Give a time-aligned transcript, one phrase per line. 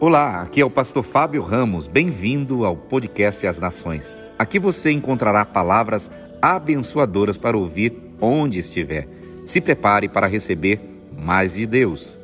[0.00, 1.88] Olá, aqui é o pastor Fábio Ramos.
[1.88, 4.14] Bem-vindo ao podcast As Nações.
[4.38, 6.08] Aqui você encontrará palavras
[6.40, 9.08] abençoadoras para ouvir onde estiver.
[9.44, 10.80] Se prepare para receber
[11.18, 12.20] mais de Deus.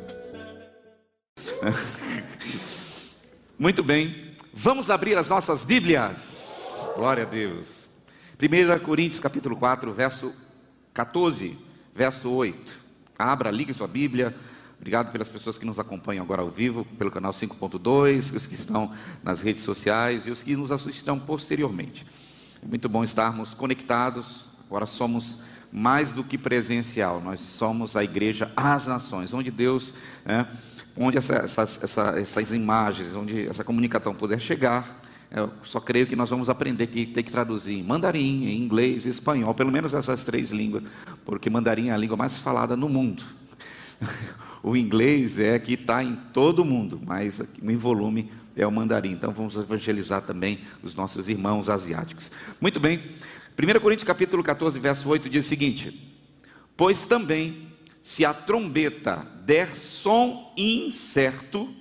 [3.59, 6.49] Muito bem, vamos abrir as nossas Bíblias.
[6.95, 7.91] Glória a Deus.
[8.41, 10.33] 1 Coríntios capítulo 4, verso
[10.93, 11.59] 14,
[11.93, 12.81] verso 8.
[13.19, 14.33] Abra, ligue sua Bíblia.
[14.85, 18.93] Obrigado pelas pessoas que nos acompanham agora ao vivo, pelo canal 5.2, os que estão
[19.23, 22.07] nas redes sociais e os que nos assistirão posteriormente.
[22.63, 24.45] É muito bom estarmos conectados.
[24.67, 25.39] Agora somos
[25.73, 29.95] mais do que presencial, nós somos a igreja às nações, onde Deus,
[30.27, 30.45] é,
[30.95, 36.15] onde essa, essas, essa, essas imagens, onde essa comunicação puder chegar, eu só creio que
[36.15, 39.95] nós vamos aprender que tem que traduzir em mandarim, em inglês, em espanhol, pelo menos
[39.95, 40.83] essas três línguas,
[41.25, 43.25] porque mandarim é a língua mais falada no mundo.
[44.63, 49.13] o inglês é que está em todo mundo, mas em volume é o mandarim.
[49.13, 52.31] Então vamos evangelizar também os nossos irmãos asiáticos.
[52.61, 53.01] Muito bem.
[53.57, 56.17] 1 Coríntios capítulo 14, verso 8 diz o seguinte:
[56.77, 57.69] Pois também,
[58.03, 61.73] se a trombeta der som incerto,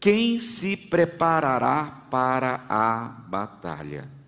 [0.00, 4.21] quem se preparará para a batalha?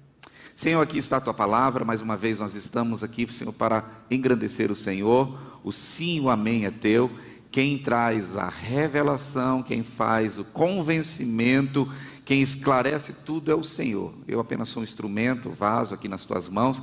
[0.64, 4.72] Senhor, aqui está a tua palavra, mais uma vez nós estamos aqui, Senhor, para engrandecer
[4.72, 5.38] o Senhor.
[5.62, 7.10] O sim, o amém é teu
[7.50, 11.86] quem traz a revelação, quem faz o convencimento,
[12.24, 14.14] quem esclarece tudo é o Senhor.
[14.26, 16.82] Eu apenas sou um instrumento, vaso aqui nas tuas mãos.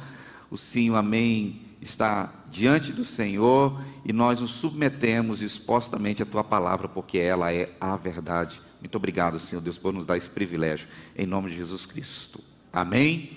[0.51, 6.43] O sim, o amém está diante do Senhor e nós nos submetemos expostamente à tua
[6.43, 8.61] palavra, porque ela é a verdade.
[8.79, 10.87] Muito obrigado, Senhor Deus, por nos dar esse privilégio,
[11.17, 12.51] em nome de Jesus Cristo.
[12.71, 13.31] Amém.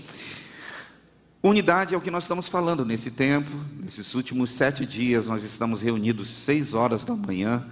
[1.46, 5.82] Unidade é o que nós estamos falando nesse tempo, nesses últimos sete dias, nós estamos
[5.82, 7.66] reunidos seis horas da manhã,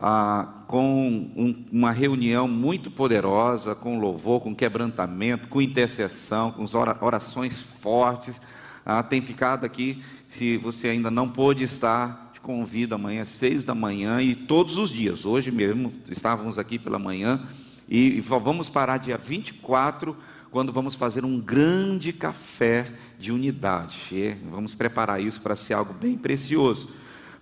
[0.00, 1.04] ah, com
[1.36, 6.64] um, uma reunião muito poderosa, com louvor, com quebrantamento, com intercessão, com
[7.00, 8.40] orações fortes.
[8.86, 13.74] Ah, tem ficado aqui, se você ainda não pôde estar, te convido amanhã, seis da
[13.74, 15.24] manhã e todos os dias.
[15.24, 17.48] Hoje mesmo estávamos aqui pela manhã
[17.88, 20.16] e, e vamos parar dia 24
[20.50, 24.08] quando vamos fazer um grande café de unidade.
[24.12, 26.88] E vamos preparar isso para ser algo bem precioso.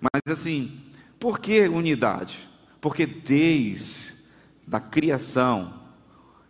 [0.01, 0.81] Mas assim,
[1.19, 2.49] por que unidade?
[2.81, 4.15] Porque desde
[4.71, 5.75] a criação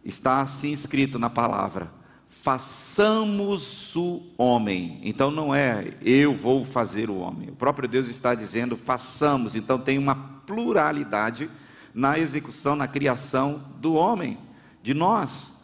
[0.05, 1.93] está assim escrito na palavra:
[2.29, 5.01] façamos o homem.
[5.03, 7.51] Então não é eu vou fazer o homem.
[7.51, 9.57] O próprio Deus está dizendo façamos.
[9.57, 11.51] Então tem uma pluralidade
[11.93, 14.39] na execução, na criação do homem,
[14.83, 15.56] de nós.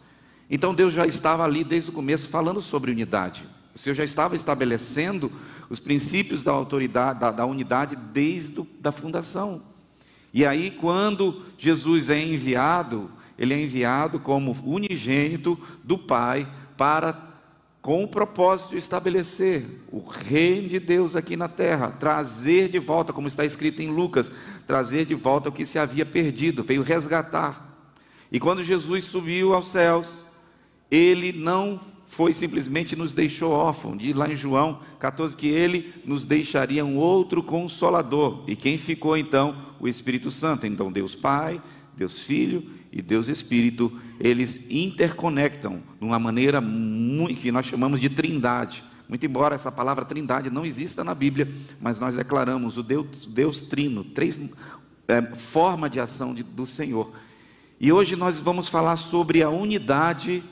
[0.53, 3.43] Então Deus já estava ali desde o começo falando sobre unidade.
[3.73, 5.31] O Senhor já estava estabelecendo
[5.67, 9.63] os princípios da autoridade, da, da unidade desde a da fundação.
[10.31, 16.47] E aí, quando Jesus é enviado, ele é enviado como unigênito do Pai
[16.77, 17.33] para
[17.81, 23.11] com o propósito de estabelecer o reino de Deus aqui na terra, trazer de volta,
[23.11, 24.31] como está escrito em Lucas,
[24.67, 27.75] trazer de volta o que se havia perdido, veio resgatar.
[28.31, 30.22] E quando Jesus subiu aos céus,
[30.93, 36.23] ele não foi simplesmente nos deixou órfãos, diz lá em João 14 que ele nos
[36.23, 38.43] deixaria um outro consolador.
[38.47, 39.55] E quem ficou então?
[39.79, 40.67] O Espírito Santo.
[40.67, 41.59] Então Deus Pai,
[41.97, 48.09] Deus Filho e Deus Espírito, eles interconectam de uma maneira muito, que nós chamamos de
[48.09, 48.83] trindade.
[49.09, 51.51] Muito embora essa palavra trindade não exista na Bíblia,
[51.81, 54.39] mas nós declaramos o Deus, Deus trino, três
[55.07, 57.11] é, forma de ação de, do Senhor.
[57.79, 60.43] E hoje nós vamos falar sobre a unidade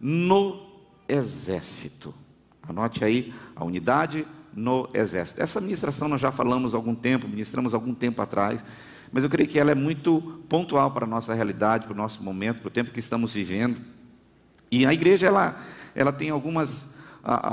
[0.00, 0.62] no
[1.08, 2.14] exército.
[2.68, 5.42] Anote aí a unidade no exército.
[5.42, 8.64] Essa ministração nós já falamos há algum tempo, ministramos há algum tempo atrás,
[9.12, 12.22] mas eu creio que ela é muito pontual para a nossa realidade, para o nosso
[12.22, 13.80] momento, para o tempo que estamos vivendo.
[14.70, 15.60] E a igreja ela,
[15.94, 16.86] ela tem algumas,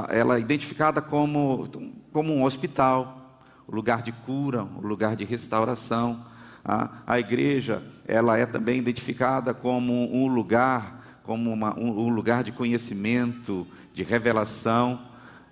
[0.09, 1.69] ela é identificada como,
[2.11, 6.25] como um hospital, o lugar de cura, o lugar de restauração.
[6.65, 12.43] A, a igreja ela é também identificada como um lugar como uma, um, um lugar
[12.43, 14.99] de conhecimento, de revelação,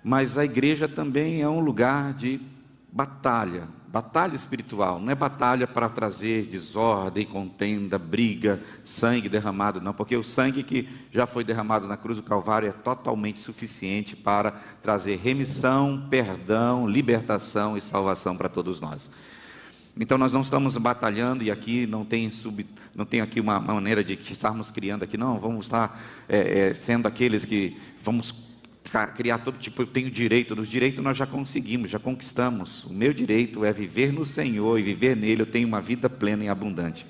[0.04, 2.40] mas a igreja também é um lugar de
[2.92, 10.16] batalha, batalha espiritual, não é batalha para trazer desordem, contenda, briga, sangue derramado, não, porque
[10.16, 14.50] o sangue que já foi derramado na cruz do Calvário é totalmente suficiente para
[14.82, 19.10] trazer remissão, perdão, libertação e salvação para todos nós.
[19.98, 24.02] Então nós não estamos batalhando e aqui não tem, sub, não tem aqui uma maneira
[24.02, 28.34] de estarmos criando aqui, não, vamos estar é, é, sendo aqueles que vamos
[29.14, 32.84] criar todo tipo, eu tenho direito, nos direitos nós já conseguimos, já conquistamos.
[32.84, 36.44] O meu direito é viver no Senhor e viver nele, eu tenho uma vida plena
[36.44, 37.06] e abundante.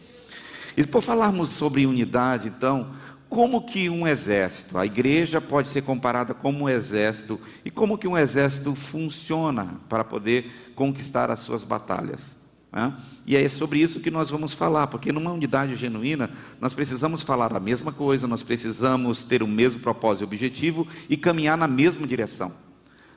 [0.77, 2.95] E por falarmos sobre unidade, então,
[3.29, 8.07] como que um exército, a igreja pode ser comparada como um exército, e como que
[8.07, 12.42] um exército funciona para poder conquistar as suas batalhas?
[12.73, 12.95] Né?
[13.27, 16.31] E é sobre isso que nós vamos falar, porque numa unidade genuína,
[16.61, 21.17] nós precisamos falar a mesma coisa, nós precisamos ter o mesmo propósito e objetivo e
[21.17, 22.53] caminhar na mesma direção.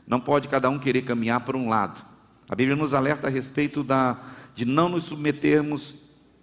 [0.06, 2.04] Não pode cada um querer caminhar por um lado.
[2.50, 4.19] A Bíblia nos alerta a respeito da,
[4.54, 5.96] de não nos submetermos,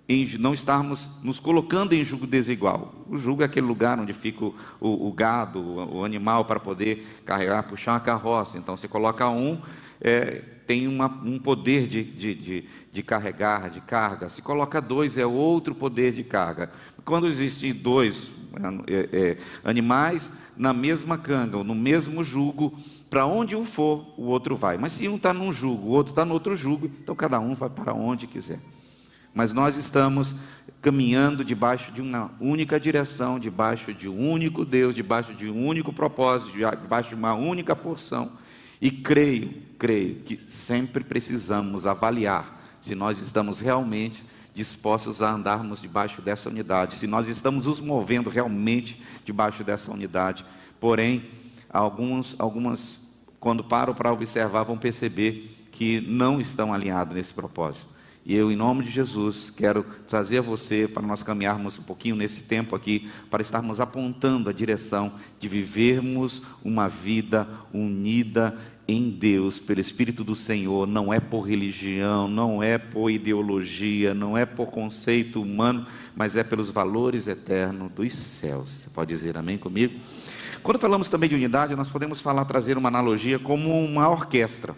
[0.09, 2.93] em, não estarmos nos colocando em jugo desigual.
[3.09, 6.59] O jugo é aquele lugar onde fica o, o, o gado, o, o, animal para
[6.59, 8.59] poder carregar, puxar uma carroça.
[8.59, 9.61] Então você coloca um,
[10.01, 14.31] é, tem uma, um poder de, de, de, de, carregar, de carga.
[14.31, 16.71] Se coloca dois, é outro poder de carga.
[17.05, 18.33] Quando existem dois
[18.87, 22.77] é, é, animais na mesma canga, ou no mesmo jugo,
[23.09, 24.77] para onde um for, o outro vai.
[24.77, 27.55] Mas se um está num jugo, o outro está no outro jugo, então cada um
[27.55, 28.61] vai para onde quiser.
[29.35, 30.35] Mas nós estamos
[30.83, 35.93] caminhando debaixo de uma única direção, debaixo de um único Deus, debaixo de um único
[35.93, 38.33] propósito, debaixo de uma única porção.
[38.83, 46.21] E creio, creio que sempre precisamos avaliar se nós estamos realmente dispostos a andarmos debaixo
[46.21, 50.45] dessa unidade, se nós estamos nos movendo realmente debaixo dessa unidade.
[50.81, 51.31] Porém,
[51.71, 52.99] alguns, algumas,
[53.39, 57.89] quando param para observar, vão perceber que não estão alinhados nesse propósito.
[58.25, 62.15] E eu, em nome de Jesus, quero trazer a você para nós caminharmos um pouquinho
[62.15, 69.59] nesse tempo aqui, para estarmos apontando a direção de vivermos uma vida unida em Deus,
[69.59, 74.67] pelo Espírito do Senhor, não é por religião, não é por ideologia, não é por
[74.67, 78.71] conceito humano, mas é pelos valores eternos dos céus.
[78.71, 79.99] Você pode dizer amém comigo?
[80.63, 84.75] Quando falamos também de unidade, nós podemos falar, trazer uma analogia como uma orquestra.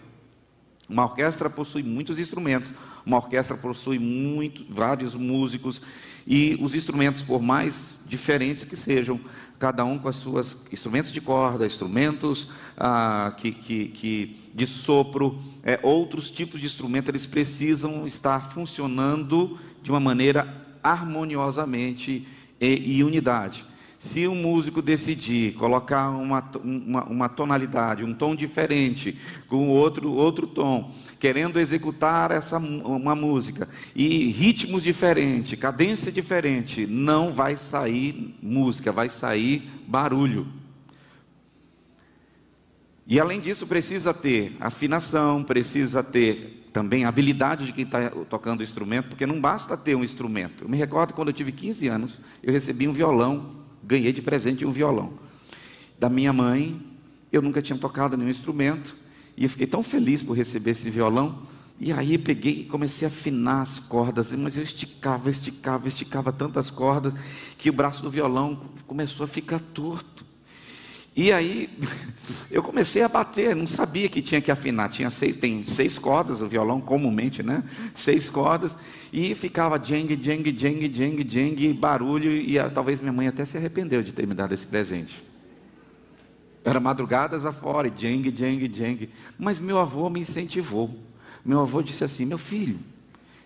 [0.87, 2.73] Uma orquestra possui muitos instrumentos,
[3.05, 5.81] uma orquestra possui muito, vários músicos,
[6.27, 9.19] e os instrumentos, por mais diferentes que sejam,
[9.59, 15.39] cada um com as suas instrumentos de corda, instrumentos ah, que, que, que, de sopro,
[15.63, 22.27] é, outros tipos de instrumentos, eles precisam estar funcionando de uma maneira harmoniosamente
[22.59, 23.65] e, e unidade.
[24.05, 29.17] Se um músico decidir colocar uma, uma, uma, tonalidade, um tom diferente,
[29.47, 37.33] com outro, outro tom, querendo executar essa, uma música, e ritmos diferentes, cadência diferente, não
[37.33, 40.47] vai sair música, vai sair barulho.
[43.07, 48.63] E além disso, precisa ter afinação, precisa ter também habilidade de quem está tocando o
[48.63, 50.63] instrumento, porque não basta ter um instrumento.
[50.63, 54.65] Eu me recordo quando eu tive 15 anos, eu recebi um violão ganhei de presente
[54.65, 55.13] um violão.
[55.99, 56.81] Da minha mãe,
[57.31, 58.95] eu nunca tinha tocado nenhum instrumento,
[59.37, 61.43] e eu fiquei tão feliz por receber esse violão.
[61.79, 66.69] E aí peguei e comecei a afinar as cordas, mas eu esticava, esticava, esticava tantas
[66.69, 67.13] cordas
[67.57, 70.24] que o braço do violão começou a ficar torto.
[71.15, 71.69] E aí
[72.51, 74.89] eu comecei a bater, não sabia que tinha que afinar.
[74.89, 77.63] Tinha seis, tem seis cordas o violão comumente, né?
[77.93, 78.75] Seis cordas
[79.13, 83.55] e ficava jeng, jeng, jeng, jeng, jeng, barulho e a, talvez minha mãe até se
[83.55, 85.23] arrependeu de ter me dado esse presente.
[86.65, 89.09] Era madrugadas afora, jeng, jeng, jeng.
[89.37, 90.99] Mas meu avô me incentivou.
[91.45, 92.79] Meu avô disse assim: "Meu filho,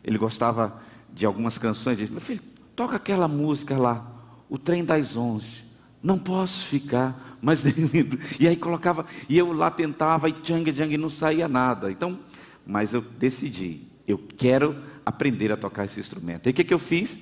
[0.03, 0.81] ele gostava
[1.13, 2.41] de algumas canções, disse: "Meu filho,
[2.75, 4.09] toca aquela música lá,
[4.49, 5.69] O Trem das Onze".
[6.01, 7.63] Não posso ficar, mas
[8.39, 11.91] e aí colocava, e eu lá tentava e tchang tchang não saía nada.
[11.91, 12.19] Então,
[12.65, 16.47] mas eu decidi, eu quero aprender a tocar esse instrumento.
[16.47, 17.19] E o que, que eu fiz?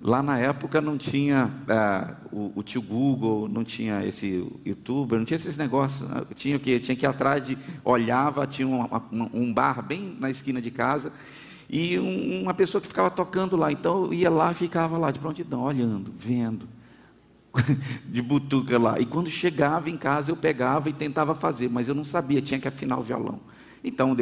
[0.00, 5.24] Lá na época não tinha ah, o, o, tio Google, não tinha esse youtuber, não
[5.24, 6.08] tinha esses negócios.
[6.08, 6.22] Né?
[6.34, 6.78] Tinha o que?
[6.80, 7.56] Tinha que ir atrás de.
[7.84, 11.12] Olhava, tinha uma, um bar bem na esquina de casa,
[11.70, 13.72] e um, uma pessoa que ficava tocando lá.
[13.72, 16.68] Então eu ia lá ficava lá de prontidão, olhando, vendo.
[18.06, 18.98] de butuca lá.
[18.98, 22.58] E quando chegava em casa, eu pegava e tentava fazer, mas eu não sabia, tinha
[22.60, 23.40] que afinar o violão.
[23.82, 24.16] Então,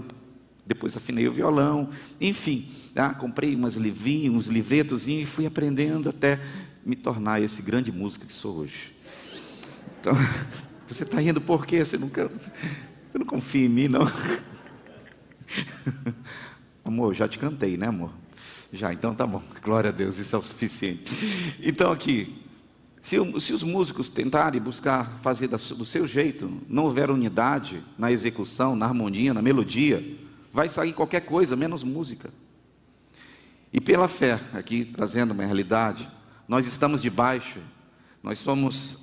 [0.67, 6.39] depois afinei o violão, enfim, ah, comprei umas livrinhos, uns livretos e fui aprendendo até
[6.85, 8.93] me tornar esse grande músico que sou hoje.
[10.01, 10.15] Então,
[10.89, 11.85] você está rindo por quê?
[11.85, 14.03] Você, nunca, você não confia em mim, não?
[16.85, 18.11] Amor, já te cantei, né, amor?
[18.73, 19.41] Já, então tá bom.
[19.63, 21.13] Glória a Deus, isso é o suficiente.
[21.63, 22.43] Então, aqui,
[23.03, 28.77] se, se, os músicos tentarem buscar fazer do seu jeito, não houver unidade na execução,
[28.77, 30.19] na harmonia, na melodia,
[30.53, 32.31] vai sair qualquer coisa, menos música.
[33.73, 36.09] E pela fé, aqui trazendo uma realidade,
[36.47, 37.59] nós estamos debaixo,
[38.23, 38.97] nós somos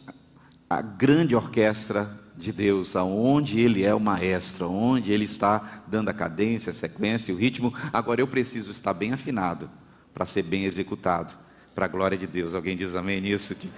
[0.69, 6.13] a grande orquestra de Deus, aonde Ele é o maestro, onde Ele está dando a
[6.13, 7.73] cadência, a sequência, o ritmo.
[7.91, 9.69] Agora eu preciso estar bem afinado
[10.13, 11.33] para ser bem executado,
[11.73, 12.55] para a glória de Deus.
[12.55, 13.69] Alguém diz amém nisso aqui?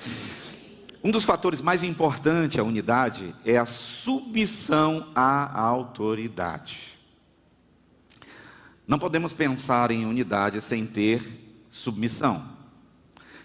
[1.03, 6.99] Um dos fatores mais importantes à unidade é a submissão à autoridade.
[8.87, 12.43] Não podemos pensar em unidade sem ter submissão.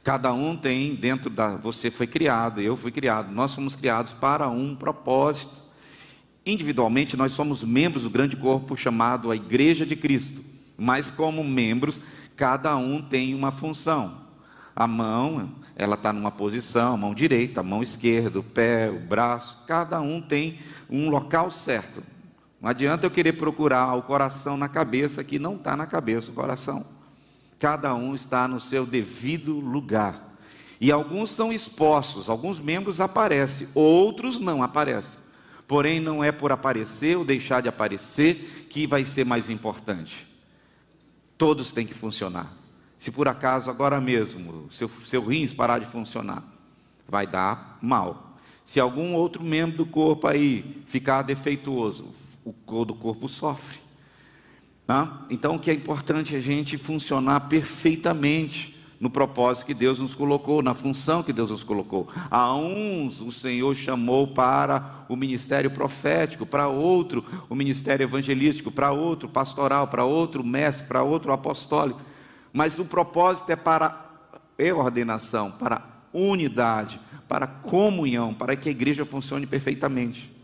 [0.02, 1.56] Cada um tem dentro da.
[1.56, 5.54] Você foi criado, eu fui criado, nós fomos criados para um propósito.
[6.44, 10.44] Individualmente, nós somos membros do grande corpo chamado a Igreja de Cristo,
[10.76, 12.00] mas como membros,
[12.36, 14.25] cada um tem uma função.
[14.76, 19.64] A mão, ela está numa posição, mão direita, a mão esquerda, o pé, o braço,
[19.66, 22.02] cada um tem um local certo.
[22.60, 26.34] Não adianta eu querer procurar o coração na cabeça, que não está na cabeça o
[26.34, 26.84] coração.
[27.58, 30.36] Cada um está no seu devido lugar.
[30.78, 35.20] E alguns são expostos, alguns membros aparecem, outros não aparecem.
[35.66, 40.28] Porém, não é por aparecer ou deixar de aparecer que vai ser mais importante.
[41.38, 42.65] Todos têm que funcionar.
[42.98, 46.42] Se por acaso agora mesmo seu, seu rins parar de funcionar,
[47.08, 48.36] vai dar mal.
[48.64, 52.06] Se algum outro membro do corpo aí ficar defeituoso,
[52.44, 53.78] o todo o corpo sofre.
[54.86, 55.26] Tá?
[55.30, 60.14] Então, o que é importante é a gente funcionar perfeitamente no propósito que Deus nos
[60.14, 62.08] colocou, na função que Deus nos colocou.
[62.30, 68.92] A uns o Senhor chamou para o ministério profético, para outro o ministério evangelístico, para
[68.92, 72.00] outro pastoral, para outro mestre, para outro apostólico.
[72.56, 74.06] Mas o propósito é para
[74.74, 76.98] ordenação, para unidade,
[77.28, 80.34] para comunhão, para que a igreja funcione perfeitamente.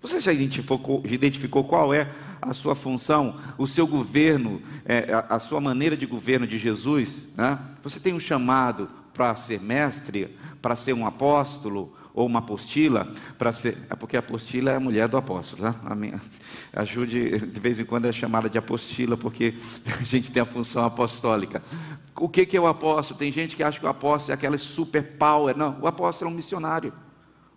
[0.00, 2.08] Você já identificou, identificou qual é
[2.40, 7.26] a sua função, o seu governo, é, a, a, sua maneira de governo de Jesus?
[7.36, 7.58] Né?
[7.82, 13.06] Você tem um chamado para ser mestre, para ser um apóstolo ou uma apostila,
[13.36, 13.76] para ser.
[13.90, 15.74] É porque a apostila é a mulher do apóstolo, né?
[15.94, 16.18] Minha,
[16.72, 19.54] ajude, de vez em quando é chamada de apostila, porque
[20.00, 21.62] a gente tem a função apostólica.
[22.18, 23.18] O que, que é o apóstolo?
[23.18, 25.54] Tem gente que acha que o apóstolo é aquela super power.
[25.54, 26.90] Não, o apóstolo é um missionário.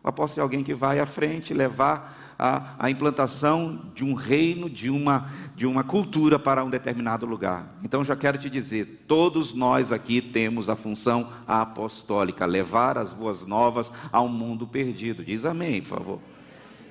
[0.03, 4.69] O apóstolo é alguém que vai à frente levar a, a implantação de um reino,
[4.69, 7.77] de uma, de uma cultura para um determinado lugar.
[7.84, 13.46] Então já quero te dizer, todos nós aqui temos a função apostólica, levar as boas
[13.46, 15.25] novas ao mundo perdido.
[15.25, 16.19] Diz amém, por favor.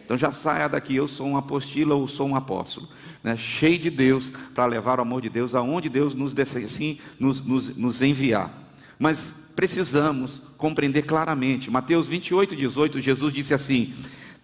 [0.04, 2.86] Então já saia daqui, eu sou um apostila ou sou um apóstolo,
[3.22, 3.36] né?
[3.36, 7.74] cheio de Deus para levar o amor de Deus aonde Deus nos, assim, nos, nos,
[7.74, 8.52] nos enviar.
[8.98, 11.70] Mas precisamos compreender claramente.
[11.70, 13.94] Mateus 28, 18, Jesus disse assim: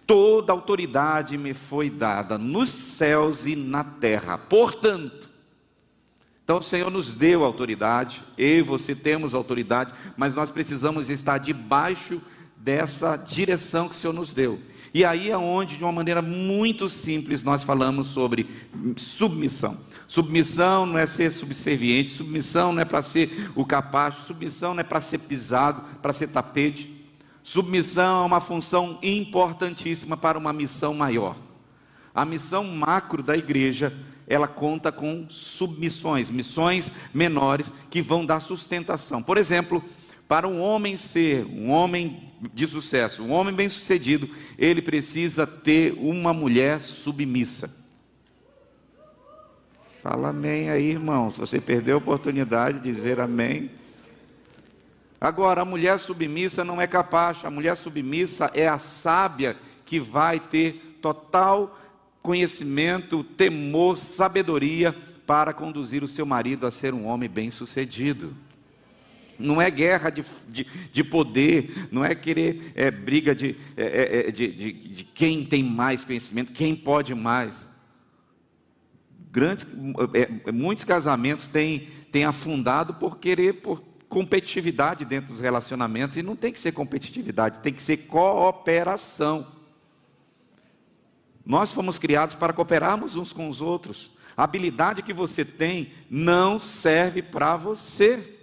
[0.05, 4.37] Toda autoridade me foi dada nos céus e na terra.
[4.37, 5.29] Portanto,
[6.43, 11.39] então o Senhor nos deu autoridade, eu e você temos autoridade, mas nós precisamos estar
[11.39, 12.21] debaixo
[12.55, 14.59] dessa direção que o Senhor nos deu.
[14.93, 18.47] E aí é onde, de uma maneira muito simples, nós falamos sobre
[18.95, 19.77] submissão.
[20.07, 24.83] Submissão não é ser subserviente, submissão não é para ser o capaz, submissão não é
[24.83, 26.94] para ser pisado, para ser tapete.
[27.45, 31.37] Submissão é uma função importantíssima para uma missão maior.
[32.11, 33.95] A missão macro da igreja,
[34.27, 39.21] ela conta com submissões, missões menores que vão dar sustentação.
[39.21, 39.83] Por exemplo,
[40.27, 46.33] para um homem ser um homem de sucesso, um homem bem-sucedido, ele precisa ter uma
[46.33, 47.71] mulher submissa.
[50.01, 51.31] Fala amém aí, irmão.
[51.31, 53.69] Se você perdeu a oportunidade de dizer amém,
[55.19, 60.39] Agora, a mulher submissa não é capaz, a mulher submissa é a sábia que vai
[60.39, 61.79] ter total
[62.21, 64.93] conhecimento, temor, sabedoria
[65.25, 68.35] para conduzir o seu marido a ser um homem bem-sucedido.
[69.37, 74.31] Não é guerra de, de, de, poder, não é querer é, briga de, é, é,
[74.31, 77.69] de, de, de quem tem mais conhecimento, quem pode mais.
[79.31, 79.67] Grandes,
[80.13, 83.83] é, muitos casamentos têm, têm afundado por querer, por
[84.15, 89.45] competitividade dentro dos relacionamentos, e não tem que ser competitividade, tem que ser cooperação.
[91.45, 94.11] Nós fomos criados para cooperarmos uns com os outros.
[94.37, 98.39] A habilidade que você tem não serve para você.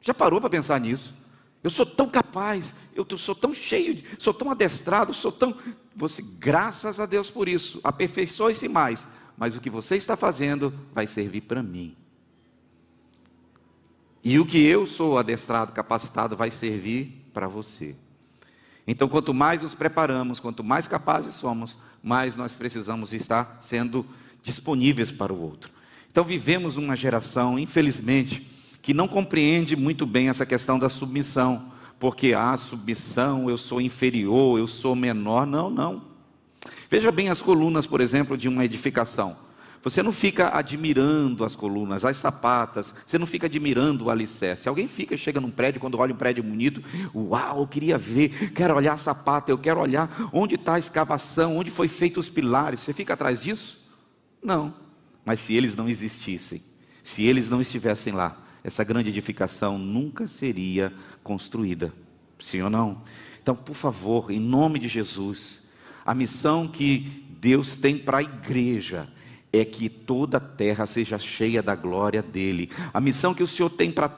[0.00, 1.16] Já parou para pensar nisso?
[1.64, 5.52] Eu sou tão capaz, eu sou tão cheio, sou tão adestrado, sou tão.
[5.96, 9.04] Você, graças a Deus por isso, aperfeiçoe-se mais.
[9.36, 11.96] Mas o que você está fazendo vai servir para mim.
[14.22, 17.94] E o que eu sou adestrado, capacitado, vai servir para você.
[18.86, 24.04] Então, quanto mais nos preparamos, quanto mais capazes somos, mais nós precisamos estar sendo
[24.42, 25.70] disponíveis para o outro.
[26.10, 28.46] Então, vivemos uma geração, infelizmente,
[28.82, 33.80] que não compreende muito bem essa questão da submissão, porque a ah, submissão, eu sou
[33.80, 35.46] inferior, eu sou menor.
[35.46, 36.02] Não, não.
[36.90, 39.36] Veja bem as colunas, por exemplo, de uma edificação.
[39.82, 44.68] Você não fica admirando as colunas, as sapatas, você não fica admirando o alicerce.
[44.68, 46.82] Alguém fica, chega num prédio, quando olha um prédio bonito,
[47.14, 51.56] uau, eu queria ver, quero olhar a sapata, eu quero olhar onde está a escavação,
[51.56, 52.80] onde foi feito os pilares.
[52.80, 53.80] Você fica atrás disso?
[54.42, 54.74] Não.
[55.24, 56.62] Mas se eles não existissem,
[57.02, 61.90] se eles não estivessem lá, essa grande edificação nunca seria construída.
[62.38, 63.02] Sim ou não?
[63.42, 65.62] Então, por favor, em nome de Jesus,
[66.04, 69.08] a missão que Deus tem para a igreja
[69.52, 72.70] é que toda a terra seja cheia da glória dele.
[72.92, 74.08] A missão que o Senhor tem para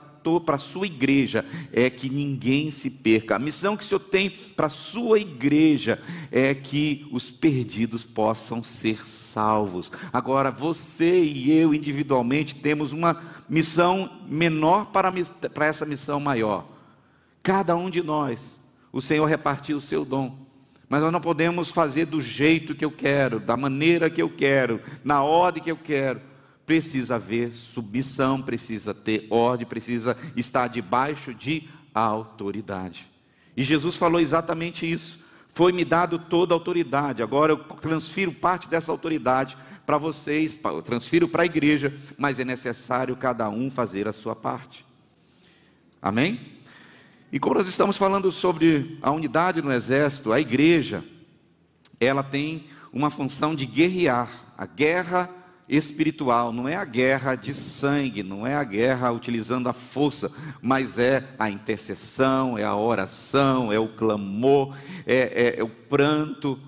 [0.45, 3.35] para a sua igreja é que ninguém se perca.
[3.35, 8.63] A missão que o Senhor tem para a sua igreja é que os perdidos possam
[8.63, 9.91] ser salvos.
[10.13, 15.13] Agora, você e eu individualmente temos uma missão menor para,
[15.53, 16.69] para essa missão maior.
[17.43, 18.61] Cada um de nós,
[18.93, 20.42] o Senhor repartiu o seu dom
[20.93, 24.79] mas nós não podemos fazer do jeito que eu quero, da maneira que eu quero,
[25.03, 26.21] na ordem que eu quero.
[26.67, 33.09] Precisa haver submissão, precisa ter ordem, precisa estar debaixo de autoridade.
[33.57, 35.19] E Jesus falou exatamente isso.
[35.55, 39.57] Foi-me dado toda a autoridade, agora eu transfiro parte dessa autoridade
[39.87, 44.37] para vocês, eu transfiro para a igreja, mas é necessário cada um fazer a sua
[44.37, 44.85] parte.
[46.03, 46.39] Amém?
[47.33, 51.03] E como nós estamos falando sobre a unidade no exército, a igreja,
[51.99, 55.31] ela tem uma função de guerrear, a guerra
[55.67, 60.99] espiritual, não é a guerra de sangue, não é a guerra utilizando a força, mas
[60.99, 66.61] é a intercessão, é a oração, é o clamor, é, é, é o pranto.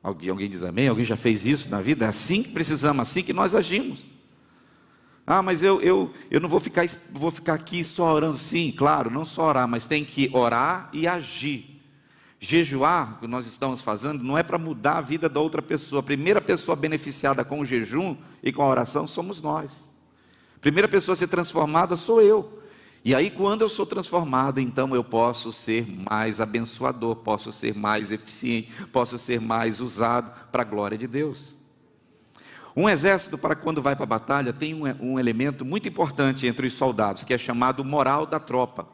[0.00, 0.86] Alguém, alguém diz amém?
[0.86, 2.04] Alguém já fez isso na vida?
[2.04, 4.06] É assim que precisamos, assim que nós agimos.
[5.32, 8.36] Ah, mas eu, eu, eu não vou ficar, vou ficar aqui só orando.
[8.36, 11.80] Sim, claro, não só orar, mas tem que orar e agir.
[12.40, 16.00] Jejuar, que nós estamos fazendo, não é para mudar a vida da outra pessoa.
[16.00, 19.88] A primeira pessoa beneficiada com o jejum e com a oração somos nós.
[20.56, 22.60] A primeira pessoa a ser transformada sou eu.
[23.04, 28.10] E aí, quando eu sou transformado, então eu posso ser mais abençoador, posso ser mais
[28.10, 31.59] eficiente, posso ser mais usado para a glória de Deus.
[32.76, 36.66] Um exército, para quando vai para a batalha, tem um, um, elemento muito importante entre
[36.66, 38.86] os soldados, que é chamado moral da tropa.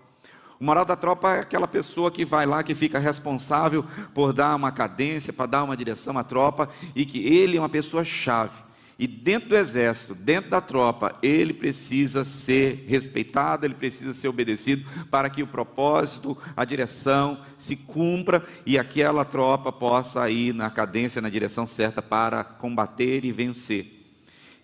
[0.59, 3.85] O moral da tropa é aquela pessoa que vai lá, que fica responsável
[4.15, 7.69] por dar uma cadência, para dar uma direção à tropa, e que ele é uma
[7.69, 8.66] pessoa chave.
[8.99, 14.89] E dentro do exército, dentro da tropa, ele precisa ser respeitado, ele precisa ser obedecido
[15.11, 21.21] para que o propósito, a direção se cumpra e aquela tropa possa ir na cadência,
[21.21, 23.93] na direção certa para combater e vencer.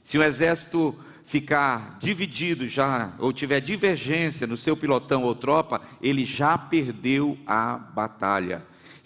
[0.02, 6.24] Se o exército ficar dividido já, ou tiver divergência no seu pilotão ou tropa, ele
[6.24, 8.62] já perdeu a batalha.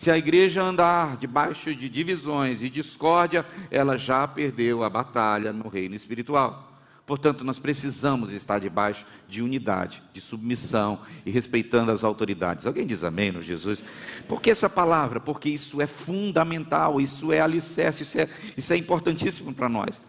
[0.07, 5.69] Se a igreja andar debaixo de divisões e discórdia, ela já perdeu a batalha no
[5.69, 6.79] reino espiritual.
[7.05, 12.69] Portanto, nós precisamos estar debaixo de unidade, de submissão e respeitando as autoridades.
[12.69, 13.83] Alguém diz amém no Jesus?
[14.29, 15.19] Por que essa palavra?
[15.19, 20.01] Porque isso é fundamental, isso é alicerce, isso é, isso é importantíssimo para nós.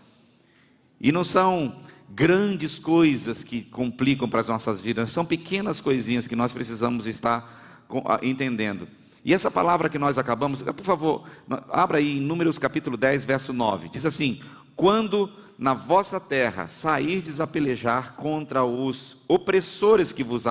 [1.01, 6.35] E não são grandes coisas que complicam para as nossas vidas, são pequenas coisinhas que
[6.35, 7.81] nós precisamos estar
[8.21, 8.87] entendendo.
[9.27, 11.23] E essa palavra que nós acabamos, por favor,
[11.69, 13.89] abra aí em Números capítulo 10, verso 9.
[13.89, 14.41] Diz assim:
[14.73, 20.45] Quando na vossa terra sairdes a pelejar contra os opressores que vos,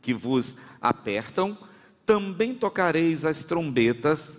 [0.00, 1.58] que vos apertam,
[2.06, 4.38] também tocareis as trombetas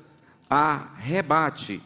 [0.50, 1.84] a rebate,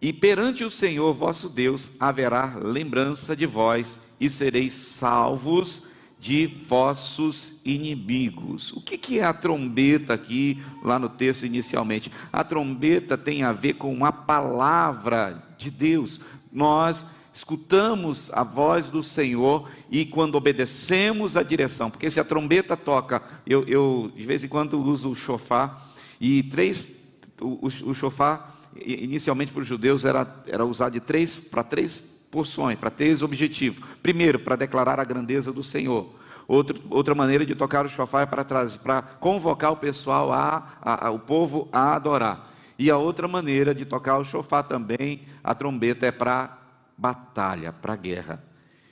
[0.00, 5.84] e perante o Senhor vosso Deus haverá lembrança de vós, e sereis salvos
[6.22, 8.72] de vossos inimigos.
[8.74, 12.12] O que, que é a trombeta aqui, lá no texto inicialmente?
[12.32, 16.20] A trombeta tem a ver com a palavra de Deus.
[16.52, 17.04] Nós
[17.34, 23.20] escutamos a voz do Senhor e quando obedecemos a direção, porque se a trombeta toca,
[23.44, 26.92] eu, eu de vez em quando uso o chofar, e três,
[27.40, 32.90] o, chofar, inicialmente para os judeus, era, era usado de três para três porções, para
[32.90, 33.86] ter esse objetivo.
[34.02, 36.10] Primeiro, para declarar a grandeza do Senhor.
[36.48, 38.44] Outro, outra maneira de tocar o chofar é para,
[38.82, 42.50] para convocar o pessoal, a, a, a, o povo a adorar.
[42.78, 46.58] E a outra maneira de tocar o chofar também, a trombeta, é para
[46.96, 48.42] batalha, para guerra.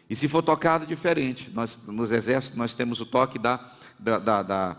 [0.08, 4.42] E se for tocado diferente, nós, nos exércitos nós temos o toque da, da, da,
[4.42, 4.76] da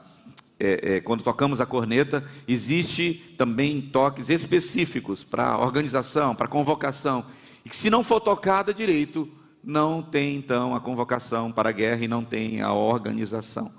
[0.60, 7.26] é, é, quando tocamos a corneta, existe também toques específicos para organização, para convocação.
[7.66, 9.30] E que se não for tocado direito,
[9.64, 13.72] não tem então a convocação para a guerra e não tem a organização.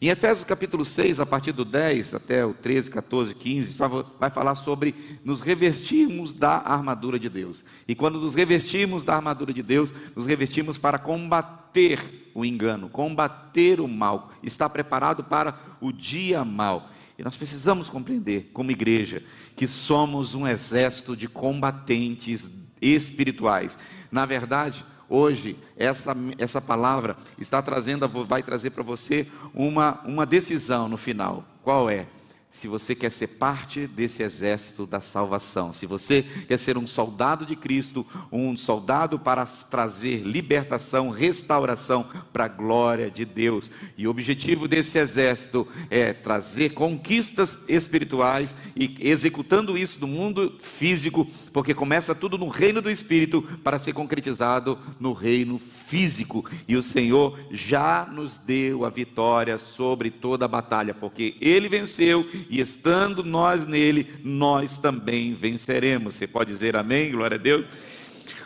[0.00, 3.78] Em Efésios capítulo 6, a partir do 10 até o 13, 14, 15,
[4.18, 7.64] vai falar sobre nos revestirmos da armadura de Deus.
[7.86, 13.80] E quando nos revestimos da armadura de Deus, nos revestimos para combater o engano, combater
[13.80, 16.90] o mal, estar preparado para o dia mal.
[17.18, 19.24] E nós precisamos compreender, como igreja,
[19.56, 22.48] que somos um exército de combatentes
[22.80, 23.78] espirituais.
[24.10, 30.88] Na verdade, hoje essa, essa palavra está trazendo, vai trazer para você uma, uma decisão
[30.88, 31.44] no final.
[31.62, 32.06] Qual é?
[32.50, 37.46] Se você quer ser parte desse exército da salvação, se você quer ser um soldado
[37.46, 43.70] de Cristo, um soldado para trazer libertação, restauração para a glória de Deus.
[43.96, 51.26] E o objetivo desse exército é trazer conquistas espirituais e executando isso no mundo físico,
[51.52, 56.44] porque começa tudo no reino do espírito para ser concretizado no reino físico.
[56.66, 62.26] E o Senhor já nos deu a vitória sobre toda a batalha, porque ele venceu
[62.48, 66.14] e estando nós nele, nós também venceremos.
[66.14, 67.66] Você pode dizer amém, glória a Deus?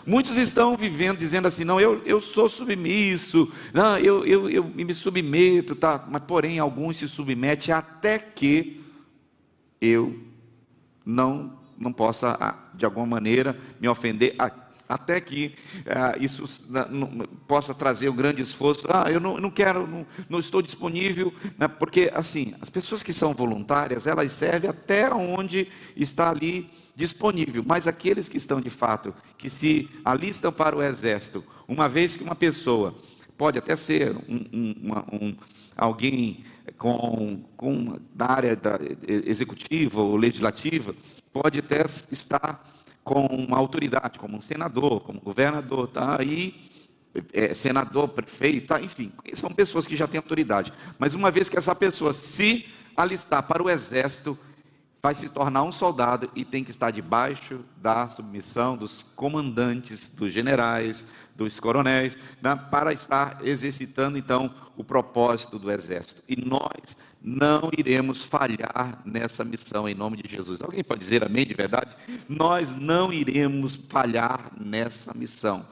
[0.05, 4.92] Muitos estão vivendo dizendo assim: não, eu, eu sou submisso, não, eu, eu, eu me
[4.94, 6.05] submeto, tá?
[6.09, 8.81] mas porém alguns se submetem até que
[9.81, 10.18] eu
[11.05, 14.35] não, não possa, de alguma maneira, me ofender
[14.94, 15.55] até que
[15.87, 16.44] ah, isso
[17.46, 18.87] possa trazer um grande esforço.
[18.88, 23.12] Ah, eu não, não quero, não, não, estou disponível, né, porque assim, as pessoas que
[23.12, 29.14] são voluntárias, elas servem até onde está ali disponível, mas aqueles que estão de fato,
[29.38, 32.94] que se alistam para o exército, uma vez que uma pessoa,
[33.37, 35.35] pode até ser um, um, uma, um
[35.76, 36.44] alguém
[36.78, 40.94] com, com da área da, executiva ou legislativa,
[41.33, 42.64] pode até estar
[43.05, 46.21] com uma autoridade, como um senador, como um governador, tá?
[46.21, 46.55] aí
[47.33, 48.81] é, senador, prefeito, tá?
[48.81, 50.73] enfim, são pessoas que já têm autoridade.
[50.99, 54.38] Mas uma vez que essa pessoa se alistar para o exército,
[55.05, 60.33] vai se tornar um soldado e tem que estar debaixo da submissão dos comandantes, dos
[60.33, 66.23] generais, dos coronéis, né, para estar exercitando então o propósito do exército.
[66.29, 70.62] E nós não iremos falhar nessa missão em nome de Jesus.
[70.62, 71.97] Alguém pode dizer amém de verdade?
[72.29, 75.67] Nós não iremos falhar nessa missão.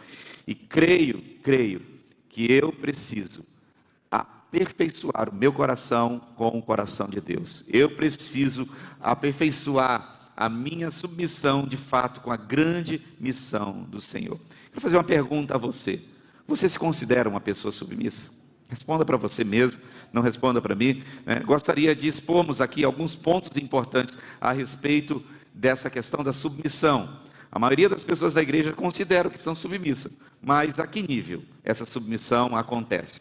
[0.45, 1.83] E creio, creio
[2.29, 3.45] que eu preciso
[4.51, 7.65] aperfeiçoar o meu coração com o coração de Deus.
[7.69, 8.69] Eu preciso
[9.01, 14.41] aperfeiçoar a minha submissão de fato com a grande missão do Senhor.
[14.71, 16.03] Quero fazer uma pergunta a você.
[16.49, 18.29] Você se considera uma pessoa submissa?
[18.69, 19.79] Responda para você mesmo,
[20.13, 21.03] não responda para mim.
[21.25, 21.41] Né?
[21.41, 25.23] Gostaria de expormos aqui alguns pontos importantes a respeito
[25.55, 27.21] dessa questão da submissão.
[27.53, 31.85] A maioria das pessoas da igreja consideram que são submissas, mas a que nível essa
[31.85, 33.21] submissão acontece?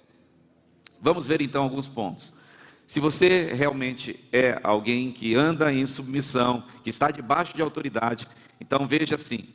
[1.02, 2.34] Vamos ver então alguns pontos.
[2.86, 8.28] Se você realmente é alguém que anda em submissão, que está debaixo de autoridade,
[8.60, 9.50] então veja assim: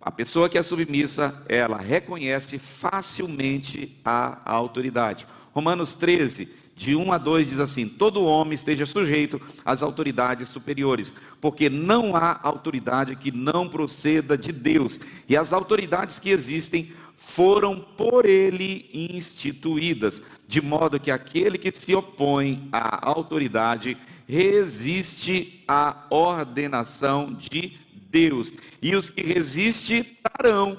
[0.00, 5.26] a pessoa que é submissa, ela reconhece facilmente a autoridade.
[5.52, 11.12] Romanos 13, de 1 a 2 diz assim: Todo homem esteja sujeito às autoridades superiores,
[11.40, 17.78] porque não há autoridade que não proceda de Deus, e as autoridades que existem foram
[17.78, 27.34] por ele instituídas, de modo que aquele que se opõe à autoridade resiste à ordenação
[27.34, 27.76] de
[28.08, 30.78] Deus, e os que resistem trarão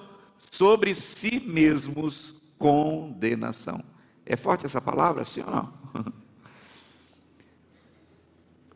[0.50, 3.84] sobre si mesmos condenação.
[4.26, 5.74] É forte essa palavra, sim ou não?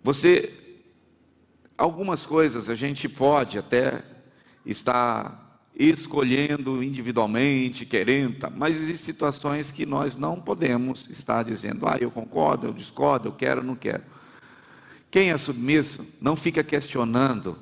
[0.03, 0.53] Você,
[1.77, 4.03] algumas coisas a gente pode até
[4.65, 8.49] estar escolhendo individualmente, querendo, tá?
[8.49, 13.33] mas existem situações que nós não podemos estar dizendo, ah, eu concordo, eu discordo, eu
[13.33, 14.03] quero, não quero.
[15.09, 17.57] Quem é submisso não fica questionando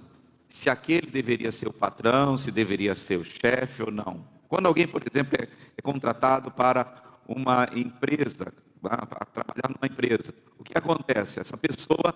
[0.50, 4.26] se aquele deveria ser o patrão, se deveria ser o chefe ou não.
[4.50, 5.48] Quando alguém, por exemplo, é,
[5.78, 11.40] é contratado para uma empresa, para trabalhar numa empresa, o que acontece?
[11.40, 12.14] Essa pessoa,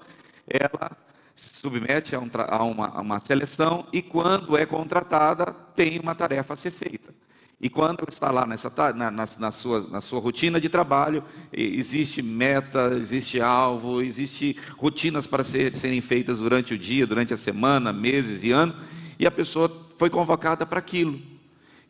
[0.48, 0.92] ela
[1.36, 6.16] se submete a, um, a, uma, a uma seleção e quando é contratada, tem uma
[6.16, 7.14] tarefa a ser feita.
[7.60, 12.22] E quando está lá nessa, na, na, na, sua, na sua rotina de trabalho, existe
[12.22, 17.94] meta, existe alvo, existe rotinas para ser, serem feitas durante o dia, durante a semana,
[17.94, 18.76] meses e anos,
[19.18, 21.20] e a pessoa foi convocada para aquilo.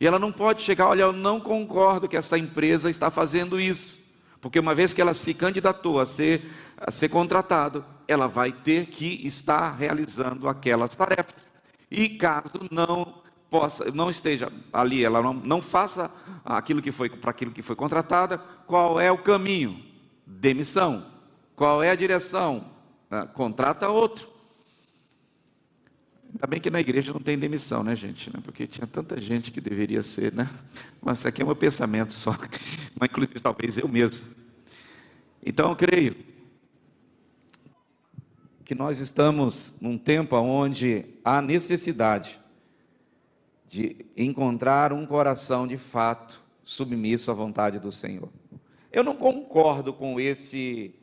[0.00, 3.98] E ela não pode chegar, olha, eu não concordo que essa empresa está fazendo isso.
[4.46, 8.86] Porque uma vez que ela se candidatou a ser, a ser contratado, ela vai ter
[8.86, 11.50] que estar realizando aquelas tarefas.
[11.90, 16.12] E caso não possa, não esteja ali, ela não, não faça
[16.44, 19.84] aquilo que foi para aquilo que foi contratada, qual é o caminho?
[20.24, 21.04] Demissão.
[21.56, 22.66] Qual é a direção?
[23.10, 24.28] Ah, contrata outro.
[26.36, 28.30] Ainda bem que na igreja não tem demissão, né, gente?
[28.42, 30.50] Porque tinha tanta gente que deveria ser, né?
[31.00, 32.32] Mas isso aqui é um pensamento só,
[32.94, 34.26] mas inclusive talvez eu mesmo.
[35.42, 36.14] Então eu creio
[38.66, 42.38] que nós estamos num tempo onde há necessidade
[43.66, 48.28] de encontrar um coração de fato submisso à vontade do Senhor.
[48.92, 50.94] Eu não concordo com esse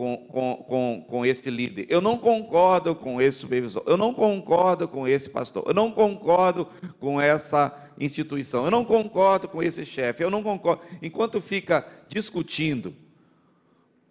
[0.00, 4.88] com, com, com, com este líder, eu não concordo com esse supervisor, eu não concordo
[4.88, 6.66] com esse pastor, eu não concordo
[6.98, 10.80] com essa instituição, eu não concordo com esse chefe, eu não concordo.
[11.02, 12.94] Enquanto fica discutindo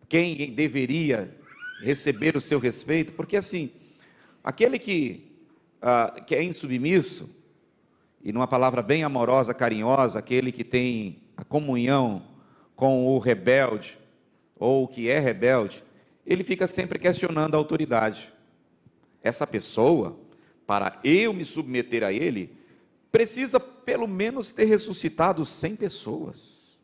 [0.08, 1.36] quem deveria
[1.82, 3.72] receber o seu respeito, porque assim,
[4.44, 5.28] aquele que,
[5.82, 7.28] ah, que é insubmisso,
[8.24, 12.22] e numa palavra bem amorosa, carinhosa, aquele que tem a comunhão
[12.76, 13.98] com o rebelde,
[14.60, 15.84] ou que é rebelde,
[16.26, 18.32] ele fica sempre questionando a autoridade.
[19.24, 20.20] Essa pessoa,
[20.68, 22.54] para eu me submeter a ele,
[23.12, 26.78] precisa pelo menos ter ressuscitado 100 pessoas,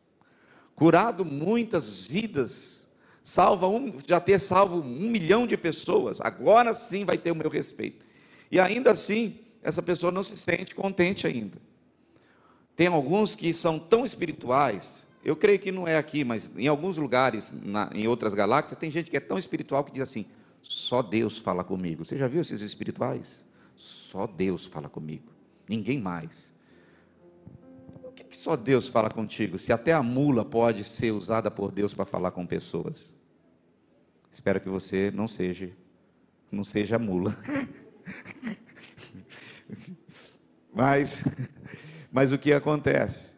[0.74, 2.88] curado muitas vidas,
[3.22, 7.48] salva um, já ter salvo um milhão de pessoas, agora sim vai ter o meu
[7.48, 8.04] respeito.
[8.50, 11.58] E ainda assim, essa pessoa não se sente contente ainda.
[12.74, 16.96] Tem alguns que são tão espirituais eu creio que não é aqui, mas em alguns
[16.96, 20.24] lugares, na, em outras galáxias, tem gente que é tão espiritual que diz assim:
[20.62, 22.04] só Deus fala comigo.
[22.04, 23.44] Você já viu esses espirituais?
[23.74, 25.32] Só Deus fala comigo,
[25.68, 26.54] ninguém mais.
[28.04, 29.58] O que, que só Deus fala contigo?
[29.58, 33.12] Se até a mula pode ser usada por Deus para falar com pessoas.
[34.32, 35.72] Espero que você não seja,
[36.52, 37.36] não seja mula.
[40.72, 41.20] mas,
[42.12, 43.35] mas o que acontece?